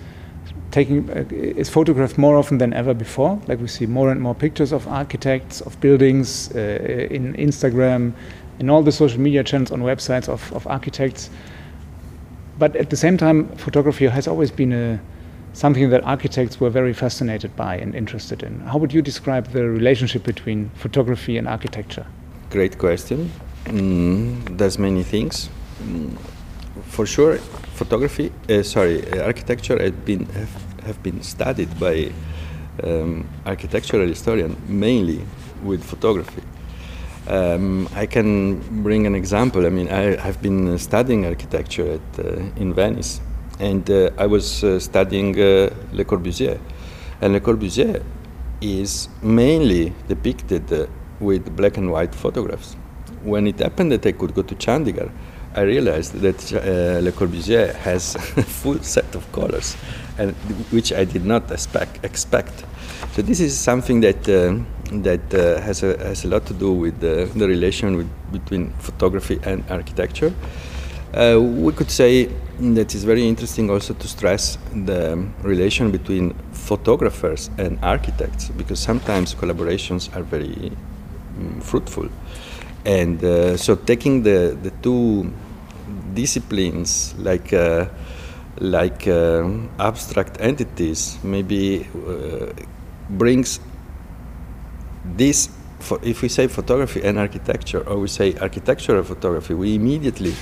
taking 0.71 1.09
uh, 1.11 1.25
is 1.31 1.69
photographed 1.71 2.19
more 2.19 2.37
often 2.37 2.59
than 2.59 2.73
ever 2.73 2.95
before. 2.95 3.41
Like 3.47 3.61
we 3.61 3.69
see 3.69 3.87
more 3.87 4.11
and 4.11 4.21
more 4.21 4.35
pictures 4.35 4.73
of 4.73 4.87
architects, 4.89 5.61
of 5.61 5.81
buildings 5.81 6.51
uh, 6.55 6.59
in 7.11 7.35
Instagram, 7.35 8.13
in 8.59 8.71
all 8.71 8.83
the 8.83 8.93
social 8.93 9.21
media 9.21 9.45
channels 9.45 9.71
on 9.71 9.83
websites 9.83 10.29
of, 10.29 10.53
of 10.53 10.67
architects. 10.67 11.31
But 12.59 12.77
at 12.77 12.91
the 12.91 12.97
same 12.97 13.17
time, 13.17 13.49
photography 13.57 14.07
has 14.07 14.29
always 14.29 14.51
been 14.51 14.73
a 14.73 15.01
something 15.55 15.91
that 15.91 16.03
architects 16.05 16.61
were 16.61 16.71
very 16.71 16.93
fascinated 16.93 17.55
by 17.57 17.77
and 17.77 17.95
interested 17.95 18.43
in. 18.43 18.61
How 18.61 18.79
would 18.79 18.93
you 18.93 19.03
describe 19.03 19.47
the 19.53 19.69
relationship 19.69 20.25
between 20.25 20.71
photography 20.75 21.39
and 21.39 21.47
architecture? 21.49 22.07
Great 22.51 22.77
question. 22.79 23.31
Mm, 23.67 24.59
there's 24.59 24.79
many 24.79 25.05
things. 25.05 25.49
Mm, 25.83 26.19
for 26.87 27.07
sure, 27.07 27.39
photography, 27.75 28.33
uh, 28.49 28.63
sorry, 28.63 29.03
uh, 29.13 29.27
architecture 29.27 29.81
had 29.83 30.05
been 30.05 30.27
have, 30.27 30.55
have 30.87 31.03
been 31.03 31.23
studied 31.23 31.79
by 31.79 32.13
um, 32.83 33.29
architectural 33.45 34.07
historian 34.09 34.57
mainly 34.69 35.25
with 35.63 35.83
photography. 35.85 36.43
Um, 37.27 37.89
I 37.95 38.07
can 38.07 38.83
bring 38.83 39.07
an 39.07 39.15
example. 39.15 39.67
I 39.67 39.71
mean, 39.71 39.89
I 39.89 40.17
have 40.21 40.43
been 40.43 40.79
studying 40.79 41.25
architecture 41.27 41.99
at, 41.99 42.25
uh, 42.25 42.43
in 42.57 42.75
Venice, 42.75 43.21
and 43.59 43.89
uh, 43.91 44.11
I 44.19 44.27
was 44.27 44.63
uh, 44.63 44.79
studying 44.79 45.39
uh, 45.41 45.71
Le 45.93 46.05
Corbusier. 46.05 46.61
And 47.21 47.33
Le 47.33 47.41
Corbusier 47.41 48.03
is 48.61 49.09
mainly 49.23 49.93
depicted 50.07 50.71
uh, 50.73 50.87
with 51.19 51.57
black 51.57 51.79
and 51.79 51.91
white 51.91 52.15
photographs. 52.15 52.77
When 53.23 53.47
it 53.47 53.59
happened 53.61 53.93
that 53.93 54.05
I 54.05 54.13
could 54.13 54.35
go 54.35 54.43
to 54.43 54.55
Chandigarh, 54.55 55.11
I 55.55 55.63
realized 55.63 56.15
that 56.21 56.53
uh, 56.53 57.01
Le 57.01 57.13
Corbusier 57.13 57.75
has 57.75 58.15
a 58.37 58.43
full 58.43 58.83
set 58.83 59.15
of 59.15 59.31
colors, 59.33 59.77
and 60.19 60.33
which 60.71 60.93
I 60.93 61.05
did 61.05 61.25
not 61.25 61.51
expect. 61.51 62.05
expect. 62.05 62.65
So 63.13 63.23
this 63.23 63.41
is 63.41 63.57
something 63.57 64.01
that 64.01 64.29
uh, 64.29 64.59
that 65.03 65.35
uh, 65.35 65.61
has 65.61 65.83
a 65.83 65.97
has 65.99 66.25
a 66.25 66.29
lot 66.29 66.47
to 66.47 66.55
do 66.55 66.73
with 66.73 67.01
the, 67.01 67.31
the 67.37 67.47
relation 67.47 67.97
with, 67.97 68.11
between 68.33 68.73
photography 68.79 69.39
and 69.45 69.65
architecture. 69.71 70.33
Uh, 71.15 71.41
we 71.41 71.73
could 71.73 71.91
say 71.91 72.29
that 72.59 72.93
it's 72.93 73.05
very 73.05 73.27
interesting 73.29 73.71
also 73.71 73.95
to 73.95 74.09
stress 74.09 74.59
the 74.85 75.17
relation 75.43 75.93
between 75.93 76.35
photographers 76.53 77.51
and 77.57 77.79
architects 77.83 78.49
because 78.49 78.81
sometimes 78.81 79.33
collaborations 79.33 80.15
are 80.17 80.25
very 80.25 80.73
um, 81.39 81.61
fruitful. 81.61 82.09
And 82.85 83.23
uh, 83.23 83.57
so 83.57 83.77
taking 83.77 84.25
the, 84.25 84.59
the 84.61 84.71
two 84.83 85.33
disciplines 86.15 87.15
like 87.19 87.53
uh, 87.53 87.87
like 88.61 89.09
uh, 89.09 89.49
abstract 89.79 90.41
entities 90.41 91.19
maybe 91.23 91.87
uh, 92.07 92.47
brings 93.11 93.61
this 95.17 95.49
if 96.03 96.23
we 96.23 96.29
say 96.29 96.47
photography 96.47 97.03
and 97.03 97.19
architecture 97.19 97.87
or 97.89 97.99
we 97.99 98.09
say 98.09 98.35
architectural 98.41 99.03
photography 99.03 99.55
we 99.55 99.75
immediately 99.75 100.35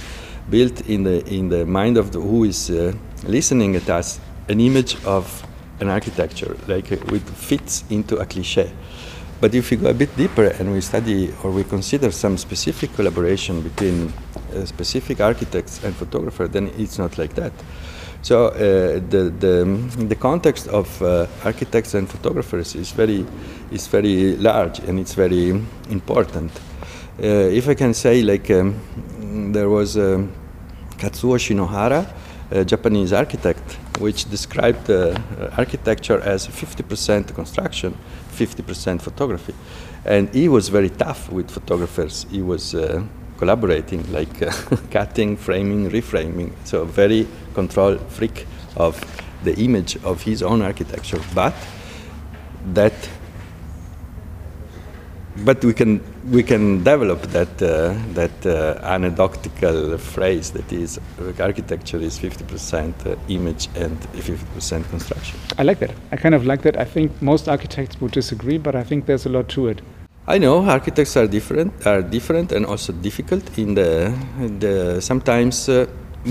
build 0.51 0.81
in 0.89 1.03
the 1.03 1.27
in 1.27 1.49
the 1.49 1.65
mind 1.67 1.97
of 1.97 2.13
the, 2.13 2.21
who 2.21 2.45
is 2.45 2.71
uh, 2.71 2.93
listening 3.25 3.75
at 3.77 3.89
us 3.89 4.21
an 4.49 4.61
image 4.61 4.97
of 5.05 5.45
an 5.81 5.89
architecture 5.89 6.57
like 6.69 6.93
uh, 6.93 7.15
it 7.15 7.23
fits 7.23 7.85
into 7.91 8.17
a 8.19 8.27
cliche 8.27 8.71
but 9.43 9.57
if 9.57 9.73
we 9.73 9.77
go 9.77 9.89
a 9.89 9.95
bit 9.95 10.17
deeper 10.17 10.47
and 10.61 10.73
we 10.73 10.81
study 10.81 11.35
or 11.43 11.51
we 11.51 11.65
consider 11.65 12.13
some 12.13 12.39
specific 12.39 12.95
collaboration 12.95 13.61
between 13.61 14.13
uh, 14.55 14.65
specific 14.65 15.21
architects 15.21 15.83
and 15.83 15.97
photographers, 15.97 16.51
then 16.51 16.71
it's 16.79 16.97
not 16.97 17.19
like 17.19 17.35
that. 17.35 17.53
So 18.23 18.47
uh, 18.47 18.53
the, 19.11 19.35
the, 19.41 20.05
the 20.07 20.15
context 20.15 20.69
of 20.69 21.03
uh, 21.03 21.27
architects 21.45 21.95
and 21.95 22.09
photographers 22.09 22.77
is 22.77 22.93
very, 22.93 23.27
is 23.73 23.89
very 23.89 24.37
large 24.37 24.79
and 24.79 25.01
it's 25.01 25.15
very 25.15 25.49
important. 25.91 26.53
Uh, 27.21 27.27
if 27.27 27.69
I 27.69 27.75
can 27.75 27.95
say, 27.95 28.23
like 28.23 28.49
um, 28.49 28.81
there 29.53 29.69
was 29.69 29.97
um, 29.97 30.33
Kazuo 30.99 31.37
Shinohara, 31.37 32.09
a 32.53 32.65
Japanese 32.65 33.13
architect, 33.13 33.73
which 33.99 34.31
described 34.31 34.89
uh, 34.89 35.19
architecture 35.59 36.21
as 36.21 36.47
50% 36.47 37.35
construction, 37.35 37.99
50% 38.47 39.01
photography. 39.01 39.55
And 40.05 40.33
he 40.35 40.49
was 40.49 40.69
very 40.69 40.91
tough 40.91 41.31
with 41.31 41.51
photographers. 41.51 42.27
He 42.31 42.43
was 42.43 42.75
uh, 42.75 43.03
collaborating, 43.39 44.11
like 44.13 44.43
uh, 44.43 44.51
cutting, 44.91 45.37
framing, 45.37 45.91
reframing. 45.91 46.53
So, 46.65 46.85
very 46.85 47.27
control 47.55 47.97
freak 47.99 48.47
of 48.77 49.01
the 49.45 49.55
image 49.59 49.97
of 50.05 50.23
his 50.23 50.43
own 50.43 50.63
architecture. 50.63 51.21
But 51.35 51.55
that 52.75 52.95
but 55.39 55.65
we 55.65 55.73
can 55.73 56.01
we 56.31 56.43
can 56.43 56.85
develop 56.85 57.23
that 57.33 57.63
uh, 57.63 57.95
that 58.15 58.47
uh, 58.47 58.79
anecdotal 58.83 59.99
phrase 59.99 60.51
that 60.53 60.73
is 60.73 61.01
architecture 61.41 61.99
is 61.99 62.19
50% 62.19 63.07
uh, 63.07 63.17
image 63.29 63.69
and 63.75 63.99
50% 64.13 64.89
construction. 64.91 65.39
I 65.59 65.63
like 65.63 65.79
that. 65.81 65.93
I 66.13 66.17
kind 66.17 66.35
of 66.35 66.45
like 66.45 66.63
that. 66.63 66.79
I 66.79 66.85
think 66.85 67.11
most 67.23 67.49
architects 67.49 68.01
would 68.01 68.13
disagree, 68.13 68.59
but 68.59 68.75
I 68.75 68.85
think 68.85 69.07
there's 69.07 69.27
a 69.27 69.31
lot 69.31 69.49
to 69.51 69.69
it. 69.69 69.81
I 70.27 70.39
know 70.39 70.65
architects 70.65 71.17
are 71.17 71.27
different 71.27 71.87
are 71.87 72.03
different 72.03 72.53
and 72.53 72.65
also 72.67 72.93
difficult 72.93 73.59
in 73.59 73.75
the 73.75 74.15
the 74.61 75.01
sometimes 75.01 75.69
uh, 75.69 75.87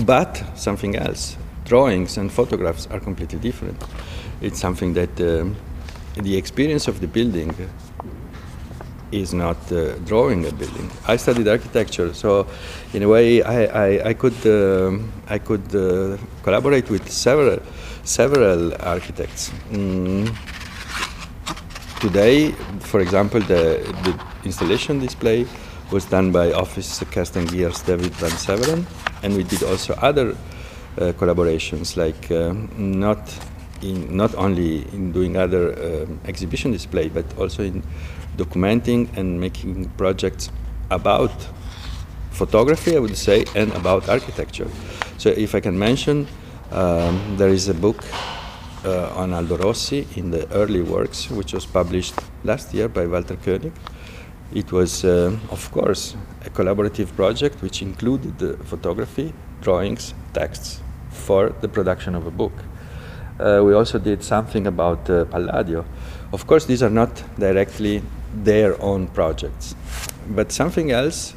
but 0.06 0.42
something 0.54 0.96
else 0.96 1.36
drawings 1.64 2.16
and 2.18 2.32
photographs 2.32 2.86
are 2.90 3.00
completely 3.00 3.38
different. 3.38 3.76
It's 4.40 4.58
something 4.58 4.94
that 4.94 5.20
um, 5.20 5.56
the 6.16 6.36
experience 6.36 6.88
of 6.88 7.00
the 7.00 7.06
building 7.06 7.54
is 9.12 9.32
not 9.32 9.56
uh, 9.70 9.94
drawing 10.04 10.46
a 10.46 10.52
building. 10.52 10.90
I 11.06 11.16
studied 11.16 11.46
architecture, 11.48 12.12
so 12.14 12.46
in 12.92 13.02
a 13.02 13.08
way 13.08 13.42
I, 13.42 13.64
I, 13.64 14.08
I 14.08 14.14
could 14.14 14.46
uh, 14.46 14.98
I 15.28 15.38
could 15.38 15.74
uh, 15.74 16.16
collaborate 16.42 16.90
with 16.90 17.10
several 17.10 17.60
several 18.04 18.74
architects. 18.82 19.50
Mm. 19.70 20.34
Today, 22.00 22.50
for 22.80 23.00
example, 23.00 23.40
the, 23.40 23.78
the 24.02 24.18
installation 24.44 24.98
display 24.98 25.46
was 25.92 26.04
done 26.06 26.32
by 26.32 26.50
Office 26.52 27.04
Kersten 27.12 27.46
Geers 27.46 27.82
David 27.82 28.12
Van 28.14 28.30
Severen, 28.30 28.84
and 29.22 29.36
we 29.36 29.44
did 29.44 29.62
also 29.62 29.94
other 29.94 30.30
uh, 30.98 31.12
collaborations, 31.12 31.96
like 31.96 32.30
uh, 32.30 32.54
not 32.76 33.20
in 33.82 34.16
not 34.16 34.34
only 34.34 34.86
in 34.92 35.12
doing 35.12 35.36
other 35.36 35.72
um, 35.72 36.20
exhibition 36.24 36.72
display, 36.72 37.08
but 37.08 37.24
also 37.38 37.62
in 37.62 37.82
documenting 38.36 39.08
and 39.16 39.40
making 39.40 39.88
projects 39.96 40.50
about 40.90 41.32
photography, 42.30 42.96
I 42.96 43.00
would 43.00 43.16
say, 43.16 43.44
and 43.54 43.72
about 43.72 44.08
architecture. 44.08 44.68
So, 45.18 45.30
if 45.30 45.54
I 45.54 45.60
can 45.60 45.78
mention, 45.78 46.26
um, 46.70 47.36
there 47.36 47.50
is 47.50 47.68
a 47.68 47.74
book 47.74 48.02
uh, 48.84 49.12
on 49.14 49.32
Aldo 49.32 49.58
Rossi 49.58 50.06
in 50.16 50.30
the 50.30 50.50
early 50.52 50.82
works, 50.82 51.30
which 51.30 51.52
was 51.52 51.66
published 51.66 52.14
last 52.44 52.74
year 52.74 52.88
by 52.88 53.06
Walther 53.06 53.36
König. 53.36 53.72
It 54.54 54.72
was, 54.72 55.04
uh, 55.04 55.36
of 55.50 55.70
course, 55.70 56.14
a 56.44 56.50
collaborative 56.50 57.14
project 57.16 57.62
which 57.62 57.80
included 57.80 58.38
the 58.38 58.56
photography, 58.64 59.32
drawings, 59.60 60.14
texts 60.34 60.80
for 61.10 61.50
the 61.60 61.68
production 61.68 62.14
of 62.14 62.26
a 62.26 62.30
book. 62.30 62.52
Uh, 63.38 63.62
we 63.64 63.74
also 63.74 63.98
did 63.98 64.22
something 64.22 64.66
about 64.66 65.08
uh, 65.10 65.24
Palladio. 65.26 65.84
Of 66.32 66.46
course, 66.46 66.66
these 66.66 66.82
are 66.82 66.90
not 66.90 67.22
directly 67.38 68.02
their 68.34 68.80
own 68.80 69.08
projects. 69.08 69.74
But 70.28 70.52
something 70.52 70.90
else, 70.90 71.34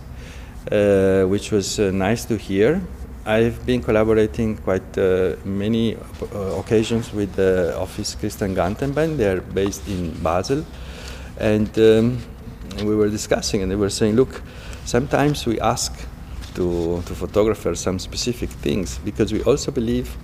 uh, 0.72 1.24
which 1.24 1.52
was 1.52 1.80
uh, 1.80 1.92
nice 1.92 2.26
to 2.26 2.38
hear, 2.38 2.82
I've 3.26 3.66
been 3.66 3.82
collaborating 3.82 4.58
quite 4.58 4.98
uh, 4.98 5.36
many 5.44 5.96
uh, 5.96 6.60
occasions 6.60 7.12
with 7.12 7.34
the 7.34 7.76
office 7.78 8.14
Christ 8.14 8.40
& 8.40 8.40
Gantenbein. 8.40 9.18
They're 9.18 9.42
based 9.42 9.88
in 9.88 10.12
Basel. 10.22 10.64
And 11.38 11.78
um, 11.80 12.20
we 12.84 12.96
were 12.96 13.10
discussing, 13.10 13.64
and 13.64 13.72
they 13.72 13.76
were 13.76 13.90
saying, 13.90 14.16
look, 14.16 14.42
sometimes 14.86 15.46
we 15.46 15.60
ask 15.60 15.92
to, 16.54 17.02
to 17.06 17.16
photographers 17.16 17.80
some 17.80 18.00
specific 18.00 18.50
things 18.50 19.00
because 19.00 19.34
we 19.34 19.42
also 19.44 19.72
believe 19.72 20.16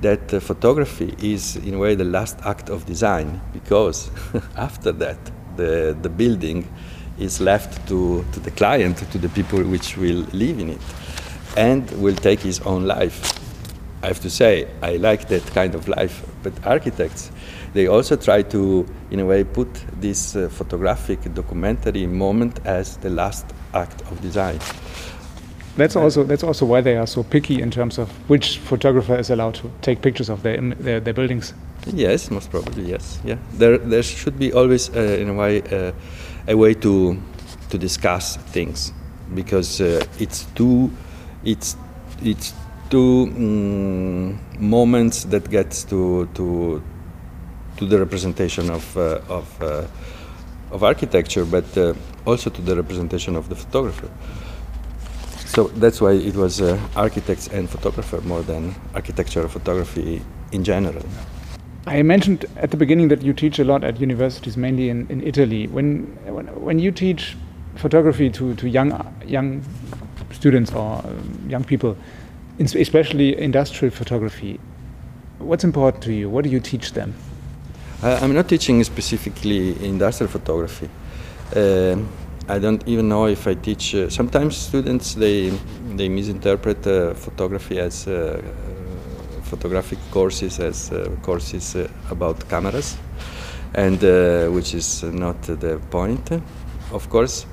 that 0.00 0.34
uh, 0.34 0.40
photography 0.40 1.14
is, 1.22 1.56
in 1.56 1.74
a 1.74 1.78
way, 1.78 1.94
the 1.94 2.04
last 2.04 2.38
act 2.44 2.68
of 2.68 2.86
design 2.86 3.40
because 3.52 4.10
after 4.56 4.92
that, 4.92 5.18
the, 5.56 5.96
the 6.02 6.08
building 6.08 6.68
is 7.18 7.40
left 7.40 7.86
to, 7.88 8.24
to 8.32 8.40
the 8.40 8.50
client, 8.50 8.98
to 9.12 9.18
the 9.18 9.28
people 9.28 9.62
which 9.62 9.96
will 9.96 10.26
live 10.32 10.58
in 10.58 10.70
it, 10.70 10.80
and 11.56 11.90
will 12.02 12.16
take 12.16 12.40
his 12.40 12.60
own 12.60 12.86
life. 12.86 13.40
I 14.02 14.08
have 14.08 14.20
to 14.20 14.30
say, 14.30 14.68
I 14.82 14.96
like 14.96 15.28
that 15.28 15.46
kind 15.54 15.74
of 15.74 15.88
life, 15.88 16.26
but 16.42 16.52
architects, 16.66 17.30
they 17.72 17.86
also 17.86 18.16
try 18.16 18.42
to, 18.42 18.86
in 19.10 19.20
a 19.20 19.24
way, 19.24 19.44
put 19.44 19.72
this 20.00 20.36
uh, 20.36 20.48
photographic 20.48 21.32
documentary 21.34 22.06
moment 22.06 22.60
as 22.66 22.98
the 22.98 23.10
last 23.10 23.46
act 23.72 24.02
of 24.02 24.20
design. 24.20 24.58
That's 25.76 25.96
also 25.96 26.22
that's 26.22 26.44
also 26.44 26.66
why 26.66 26.80
they 26.82 26.96
are 26.96 27.06
so 27.06 27.22
picky 27.22 27.60
in 27.60 27.70
terms 27.70 27.98
of 27.98 28.08
which 28.28 28.58
photographer 28.58 29.16
is 29.18 29.30
allowed 29.30 29.54
to 29.54 29.70
take 29.82 30.02
pictures 30.02 30.28
of 30.28 30.42
their 30.42 30.60
their, 30.60 31.00
their 31.00 31.14
buildings. 31.14 31.52
Yes, 31.92 32.30
most 32.30 32.50
probably 32.50 32.84
yes. 32.84 33.20
Yeah, 33.24 33.38
there 33.58 33.78
there 33.78 34.02
should 34.02 34.38
be 34.38 34.52
always 34.52 34.88
uh, 34.90 35.00
in 35.00 35.28
a 35.28 35.34
way 35.34 35.62
uh, 35.62 35.92
a 36.46 36.56
way 36.56 36.74
to 36.74 37.16
to 37.70 37.78
discuss 37.78 38.36
things 38.52 38.92
because 39.34 39.80
uh, 39.80 40.04
it's 40.20 40.46
too 40.54 40.90
it's 41.44 41.76
it's 42.22 42.54
two 42.90 43.28
um, 43.36 44.38
moments 44.58 45.24
that 45.24 45.50
gets 45.50 45.84
to 45.84 46.28
to 46.34 46.80
to 47.76 47.86
the 47.86 47.98
representation 47.98 48.70
of 48.70 48.96
uh, 48.96 49.18
of 49.28 49.62
uh, 49.62 49.86
of 50.70 50.82
architecture, 50.82 51.44
but 51.44 51.76
uh, 51.76 51.94
also 52.26 52.50
to 52.50 52.62
the 52.62 52.76
representation 52.76 53.36
of 53.36 53.48
the 53.48 53.56
photographer. 53.56 54.08
So 55.54 55.68
that's 55.68 56.00
why 56.00 56.14
it 56.14 56.34
was 56.34 56.60
uh, 56.60 56.76
architects 56.96 57.46
and 57.46 57.70
photographer 57.70 58.20
more 58.22 58.42
than 58.42 58.74
architecture 58.92 59.44
or 59.44 59.48
photography 59.48 60.20
in 60.50 60.64
general. 60.64 61.04
I 61.86 62.02
mentioned 62.02 62.46
at 62.56 62.72
the 62.72 62.76
beginning 62.76 63.06
that 63.08 63.22
you 63.22 63.32
teach 63.32 63.60
a 63.60 63.64
lot 63.64 63.84
at 63.84 64.00
universities, 64.00 64.56
mainly 64.56 64.88
in, 64.88 65.06
in 65.08 65.22
Italy. 65.22 65.68
When, 65.68 66.06
when, 66.26 66.46
when 66.60 66.80
you 66.80 66.90
teach 66.90 67.36
photography 67.76 68.30
to, 68.30 68.56
to 68.56 68.68
young, 68.68 69.14
young 69.24 69.62
students 70.32 70.72
or 70.72 70.98
um, 71.04 71.46
young 71.48 71.62
people, 71.62 71.96
especially 72.58 73.38
industrial 73.38 73.94
photography, 73.94 74.58
what's 75.38 75.62
important 75.62 76.02
to 76.02 76.12
you? 76.12 76.28
What 76.28 76.42
do 76.42 76.50
you 76.50 76.58
teach 76.58 76.94
them? 76.94 77.14
Uh, 78.02 78.18
I'm 78.20 78.34
not 78.34 78.48
teaching 78.48 78.82
specifically 78.82 79.80
industrial 79.84 80.32
photography. 80.32 80.90
Uh, 81.54 81.96
I 82.46 82.58
don't 82.58 82.86
even 82.86 83.08
know 83.08 83.26
if 83.26 83.46
I 83.46 83.54
teach. 83.54 83.94
Uh, 83.94 84.10
sometimes 84.10 84.56
students 84.56 85.14
they 85.14 85.50
they 85.96 86.08
misinterpret 86.08 86.86
uh, 86.86 87.14
photography 87.14 87.78
as 87.78 88.06
uh, 88.06 88.42
photographic 89.44 89.98
courses 90.10 90.60
as 90.60 90.92
uh, 90.92 91.08
courses 91.22 91.74
uh, 91.74 91.88
about 92.10 92.46
cameras, 92.50 92.98
and 93.74 94.02
uh, 94.04 94.48
which 94.48 94.74
is 94.74 95.02
not 95.04 95.40
the 95.42 95.80
point. 95.90 96.30
Of 96.92 97.08
course, 97.08 97.46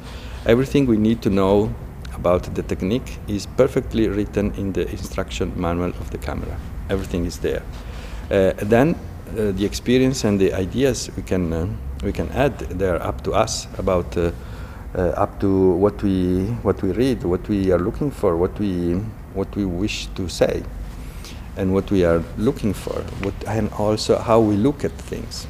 everything 0.45 0.87
we 0.87 0.97
need 0.97 1.21
to 1.21 1.29
know 1.29 1.73
about 2.13 2.53
the 2.53 2.63
technique 2.63 3.17
is 3.27 3.45
perfectly 3.45 4.09
written 4.09 4.53
in 4.57 4.73
the 4.73 4.89
instruction 4.89 5.53
manual 5.55 5.91
of 6.01 6.09
the 6.11 6.17
camera. 6.17 6.57
Everything 6.89 7.25
is 7.25 7.39
there. 7.39 7.63
Uh, 8.29 8.51
then 8.57 8.95
uh, 9.37 9.51
the 9.51 9.63
experience 9.65 10.25
and 10.25 10.37
the 10.39 10.53
ideas 10.53 11.09
we 11.15 11.23
can 11.23 11.53
uh, 11.53 11.67
we 12.03 12.11
can 12.11 12.29
add 12.31 12.59
they're 12.77 13.01
up 13.01 13.23
to 13.23 13.31
us 13.33 13.67
about 13.77 14.17
up 14.99 15.39
to 15.39 15.71
what 15.71 16.01
we 16.03 16.45
what 16.63 16.81
we 16.81 16.91
read, 16.91 17.23
what 17.23 17.47
we 17.47 17.71
are 17.71 17.79
looking 17.79 18.11
for, 18.11 18.35
what 18.35 18.57
we 18.59 18.95
what 19.33 19.55
we 19.55 19.65
wish 19.65 20.07
to 20.15 20.27
say 20.27 20.63
and 21.57 21.73
what 21.73 21.91
we 21.91 22.03
are 22.03 22.23
looking 22.37 22.73
for, 22.73 23.01
what, 23.23 23.33
and 23.47 23.69
also 23.73 24.17
how 24.17 24.39
we 24.39 24.55
look 24.55 24.83
at 24.83 24.91
things. 24.91 25.47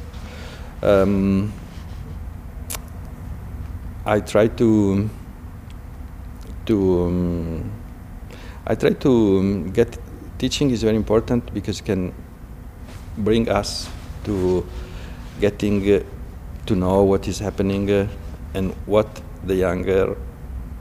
Um, 0.82 1.52
I 4.04 4.20
try 4.20 4.48
to 4.48 5.08
to 6.66 7.02
um, 7.04 7.72
I 8.66 8.74
try 8.74 8.90
to 8.90 9.38
um, 9.38 9.70
get 9.70 9.96
teaching 10.38 10.70
is 10.70 10.82
very 10.82 10.96
important 10.96 11.54
because 11.54 11.78
it 11.80 11.84
can 11.84 12.12
bring 13.18 13.48
us 13.48 13.88
to 14.24 14.66
getting 15.40 15.88
uh, 15.88 16.02
to 16.66 16.74
know 16.74 17.04
what 17.04 17.28
is 17.28 17.38
happening 17.38 17.88
uh, 17.90 18.08
and 18.54 18.72
what 18.86 19.21
the 19.44 19.54
younger 19.54 20.16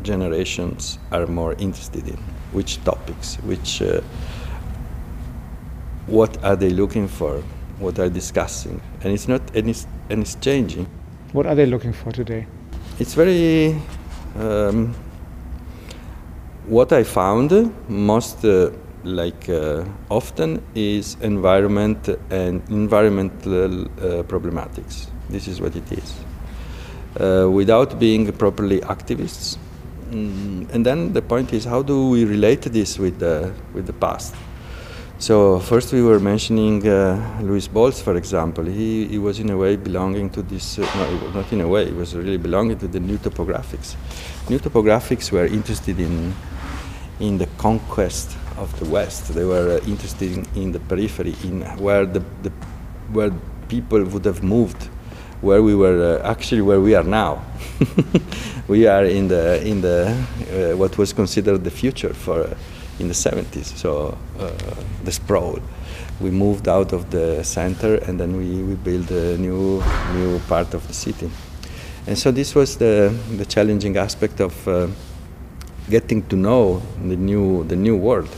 generations 0.04 1.00
are 1.12 1.28
more 1.28 1.54
interested 1.54 2.08
in, 2.08 2.18
which 2.52 2.84
topics, 2.84 3.36
which 3.44 3.82
uh, 3.82 4.02
what 6.08 6.44
are 6.44 6.56
they 6.56 6.70
looking 6.70 7.08
for, 7.08 7.42
what 7.80 8.00
are 8.00 8.10
discussing, 8.10 8.82
and 9.04 9.14
it's 9.14 9.28
not 9.28 9.42
and 9.56 9.70
it's 9.70 9.88
and 10.10 10.22
it's 10.22 10.36
changing. 10.36 10.88
What 11.34 11.46
are 11.46 11.56
they 11.56 11.66
looking 11.66 11.94
for 11.94 12.12
today? 12.12 12.46
It's 13.00 13.14
very. 13.14 13.76
Um, 14.38 14.94
what 16.68 16.94
I 16.94 17.04
found 17.04 17.74
most 17.90 18.46
uh, 18.46 18.70
like 19.04 19.50
uh, 19.50 19.84
often 20.10 20.62
is 20.76 21.18
environment 21.22 22.08
and 22.30 22.62
environmental 22.70 23.82
uh, 23.82 24.24
problematics. 24.24 25.08
This 25.30 25.48
is 25.48 25.60
what 25.60 25.76
it 25.76 25.92
is. 25.92 26.14
Uh, 27.20 27.50
without 27.52 28.00
being 28.00 28.32
properly 28.32 28.80
activists, 28.82 29.58
mm, 30.12 30.66
and 30.74 30.86
then 30.86 31.12
the 31.12 31.22
point 31.22 31.52
is 31.52 31.66
how 31.66 31.82
do 31.82 32.10
we 32.10 32.24
relate 32.24 32.62
this 32.62 32.98
with 32.98 33.20
the 33.20 33.52
with 33.74 33.86
the 33.86 33.94
past? 33.94 34.34
So 35.22 35.60
first 35.60 35.94
we 35.94 36.02
were 36.02 36.20
mentioning 36.20 36.88
uh, 36.88 37.40
Lewis 37.44 37.68
Baltz, 37.68 38.02
for 38.02 38.16
example. 38.16 38.66
He, 38.66 39.06
he 39.06 39.20
was 39.20 39.40
in 39.40 39.52
a 39.52 39.56
way 39.56 39.76
belonging 39.76 40.32
to 40.32 40.42
this, 40.42 40.80
uh, 40.80 40.82
no, 40.96 41.30
not 41.30 41.54
in 41.54 41.62
a 41.62 41.68
way, 41.68 41.86
he 41.86 41.92
was 41.92 42.16
really 42.16 42.38
belonging 42.38 42.80
to 42.80 42.88
the 42.88 43.00
new 43.00 43.20
topographics. 43.20 43.96
New 44.50 44.58
topographics 44.58 45.32
were 45.32 45.46
interested 45.46 46.00
in, 46.00 46.34
in 47.20 47.38
the 47.38 47.46
conquest 47.60 48.36
of 48.58 48.76
the 48.80 48.86
West. 48.90 49.36
They 49.36 49.46
were 49.46 49.80
uh, 49.80 49.86
interested 49.86 50.32
in, 50.32 50.48
in, 50.56 50.72
the 50.72 50.80
periphery, 50.80 51.36
in 51.44 51.62
where, 51.78 52.08
the, 52.08 52.24
the, 52.42 52.50
where 53.12 53.32
people 53.68 54.04
would 54.04 54.26
have 54.26 54.42
moved, 54.42 54.90
where 55.42 55.62
we 55.62 55.76
were, 55.76 56.20
uh, 56.20 56.30
actually 56.30 56.62
where 56.62 56.80
we 56.80 56.96
are 56.96 57.04
now. 57.04 57.44
we 58.68 58.88
are 58.88 59.06
in 59.06 59.28
the, 59.28 59.66
in 59.66 59.82
the 59.82 60.10
uh, 60.52 60.78
what 60.78 60.98
was 60.98 61.14
considered 61.14 61.64
the 61.64 61.72
future 61.72 62.14
for 62.14 62.42
uh, 62.42 62.56
in 63.00 63.08
the 63.08 63.14
70s. 63.14 63.76
So 63.78 64.18
the 65.04 65.12
sprawl. 65.12 65.60
We 66.20 66.30
moved 66.30 66.68
out 66.68 66.94
of 66.94 67.10
the 67.10 67.44
center 67.44 67.96
and 67.96 68.20
then 68.20 68.38
we, 68.38 68.62
we 68.62 68.76
built 68.76 69.10
a 69.12 69.38
new 69.38 69.84
new 70.14 70.40
part 70.48 70.74
of 70.74 70.88
the 70.88 70.94
city. 70.94 71.30
And 72.08 72.18
so 72.18 72.32
this 72.32 72.56
was 72.56 72.78
the, 72.78 73.16
the 73.38 73.46
challenging 73.46 73.98
aspect 73.98 74.40
of 74.40 74.68
uh, 74.68 74.88
getting 75.90 76.24
to 76.28 76.36
know 76.36 76.82
the 77.08 77.16
new 77.16 77.64
the 77.66 77.76
new 77.76 77.98
world. 77.98 78.30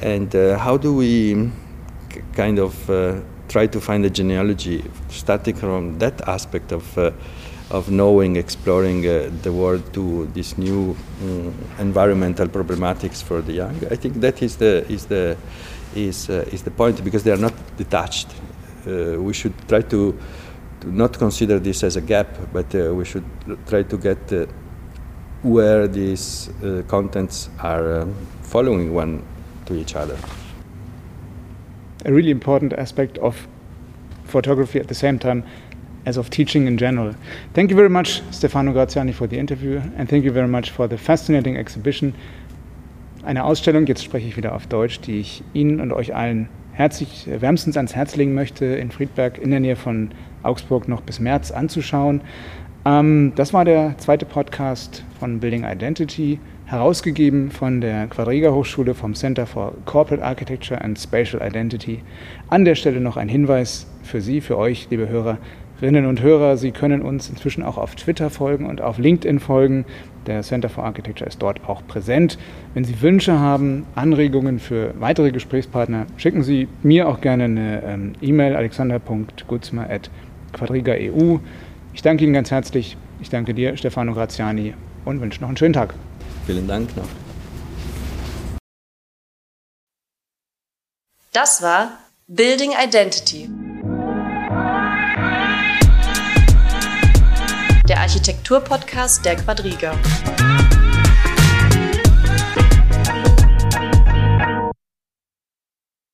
And 0.00 0.34
uh, 0.34 0.58
how 0.58 0.76
do 0.76 0.94
we 0.94 1.50
kind 2.34 2.58
of 2.58 2.90
try 3.50 3.66
to 3.66 3.80
find 3.80 4.04
a 4.04 4.10
genealogy 4.10 4.84
starting 5.08 5.56
from 5.56 5.98
that 5.98 6.16
aspect 6.28 6.72
of 6.72 6.96
uh, 6.96 7.10
of 7.70 7.88
knowing, 7.88 8.36
exploring 8.36 9.06
uh, 9.06 9.30
the 9.42 9.52
world 9.52 9.92
to 9.92 10.26
this 10.34 10.58
new 10.58 10.96
um, 11.22 11.54
environmental 11.78 12.48
problematics 12.48 13.22
for 13.22 13.40
the 13.40 13.52
young. 13.52 13.76
I 13.90 13.96
think 13.96 14.14
that 14.20 14.42
is 14.42 14.56
the 14.56 14.84
is 14.88 15.06
the 15.06 15.36
is 15.94 16.28
uh, 16.28 16.44
is 16.52 16.62
the 16.62 16.70
point 16.70 17.04
because 17.04 17.22
they 17.22 17.32
are 17.32 17.42
not 17.48 17.54
detached. 17.76 18.28
Uh, 18.86 19.20
we 19.20 19.32
should 19.32 19.54
try 19.68 19.82
to, 19.82 20.18
to, 20.80 20.92
not 20.92 21.18
consider 21.18 21.58
this 21.58 21.84
as 21.84 21.96
a 21.96 22.00
gap, 22.00 22.28
but 22.52 22.74
uh, 22.74 22.94
we 22.94 23.04
should 23.04 23.24
try 23.68 23.82
to 23.82 23.96
get 23.98 24.48
where 25.42 25.86
these 25.86 26.50
contents 26.88 27.50
are 27.60 28.00
um, 28.00 28.14
following 28.42 28.94
one 28.94 29.22
to 29.66 29.74
each 29.74 29.94
other. 29.94 30.18
A 32.04 32.12
really 32.12 32.30
important 32.30 32.72
aspect 32.72 33.18
of 33.18 33.46
photography 34.24 34.80
at 34.80 34.88
the 34.88 34.94
same 34.94 35.18
time 35.18 35.44
as 36.06 36.16
of 36.16 36.30
teaching 36.30 36.66
in 36.66 36.78
general. 36.78 37.14
Thank 37.52 37.70
you 37.70 37.76
very 37.76 37.90
much, 37.90 38.22
Stefano 38.30 38.72
Graziani, 38.72 39.12
for 39.12 39.26
the 39.28 39.38
interview, 39.38 39.80
and 39.98 40.08
thank 40.08 40.24
you 40.24 40.32
very 40.32 40.48
much 40.48 40.70
for 40.70 40.88
the 40.88 40.96
fascinating 40.96 41.56
exhibition. 41.56 42.14
Eine 43.22 43.44
Ausstellung, 43.44 43.86
jetzt 43.86 44.02
spreche 44.02 44.26
ich 44.26 44.36
wieder 44.36 44.54
auf 44.54 44.66
Deutsch, 44.66 45.00
die 45.00 45.20
ich 45.20 45.42
Ihnen 45.52 45.80
und 45.80 45.92
euch 45.92 46.14
allen 46.14 46.48
herzlich, 46.72 47.28
äh, 47.28 47.42
wärmstens 47.42 47.76
ans 47.76 47.94
Herz 47.94 48.16
legen 48.16 48.34
möchte, 48.34 48.64
in 48.64 48.90
Friedberg 48.90 49.38
in 49.38 49.50
der 49.50 49.60
Nähe 49.60 49.76
von 49.76 50.12
Augsburg 50.42 50.88
noch 50.88 51.02
bis 51.02 51.20
März 51.20 51.50
anzuschauen. 51.50 52.22
Ähm, 52.86 53.32
das 53.36 53.52
war 53.52 53.66
der 53.66 53.98
zweite 53.98 54.24
Podcast 54.24 55.04
von 55.18 55.40
Building 55.40 55.64
Identity, 55.64 56.38
herausgegeben 56.70 57.50
von 57.50 57.80
der 57.80 58.06
Quadriga 58.06 58.52
Hochschule 58.52 58.94
vom 58.94 59.14
Center 59.14 59.44
for 59.44 59.74
Corporate 59.86 60.24
Architecture 60.24 60.80
and 60.80 60.96
Spatial 60.96 61.42
Identity. 61.42 61.98
An 62.48 62.64
der 62.64 62.76
Stelle 62.76 63.00
noch 63.00 63.16
ein 63.16 63.28
Hinweis 63.28 63.88
für 64.04 64.20
Sie, 64.20 64.40
für 64.40 64.56
euch, 64.56 64.86
liebe 64.88 65.08
Hörer. 65.08 65.38
Hörerinnen 65.80 66.06
und 66.06 66.22
Hörer, 66.22 66.56
Sie 66.56 66.70
können 66.70 67.02
uns 67.02 67.28
inzwischen 67.28 67.64
auch 67.64 67.76
auf 67.76 67.96
Twitter 67.96 68.30
folgen 68.30 68.66
und 68.66 68.82
auf 68.82 68.98
LinkedIn 68.98 69.40
folgen. 69.40 69.84
Der 70.26 70.42
Center 70.42 70.68
for 70.68 70.84
Architecture 70.84 71.26
ist 71.26 71.42
dort 71.42 71.68
auch 71.68 71.84
präsent. 71.88 72.38
Wenn 72.74 72.84
Sie 72.84 73.02
Wünsche 73.02 73.40
haben, 73.40 73.84
Anregungen 73.96 74.60
für 74.60 74.94
weitere 75.00 75.32
Gesprächspartner, 75.32 76.06
schicken 76.18 76.44
Sie 76.44 76.68
mir 76.84 77.08
auch 77.08 77.20
gerne 77.20 77.44
eine 77.44 77.82
ähm, 77.82 78.12
E-Mail 78.20 78.54
alexander.gutzmer.quadriga.eu. 78.54 81.38
Ich 81.94 82.02
danke 82.02 82.24
Ihnen 82.24 82.34
ganz 82.34 82.52
herzlich. 82.52 82.96
Ich 83.20 83.30
danke 83.30 83.54
dir, 83.54 83.76
Stefano 83.76 84.12
Graziani, 84.12 84.74
und 85.04 85.20
wünsche 85.20 85.40
noch 85.40 85.48
einen 85.48 85.56
schönen 85.56 85.74
Tag. 85.74 85.94
Vielen 86.50 86.66
Dank 86.66 86.96
noch. 86.96 87.06
Das 91.32 91.62
war 91.62 91.96
Building 92.26 92.72
Identity. 92.72 93.48
der 97.88 98.00
Architektur-Podcast 98.00 99.24
der 99.24 99.36
Quadriga. 99.36 99.94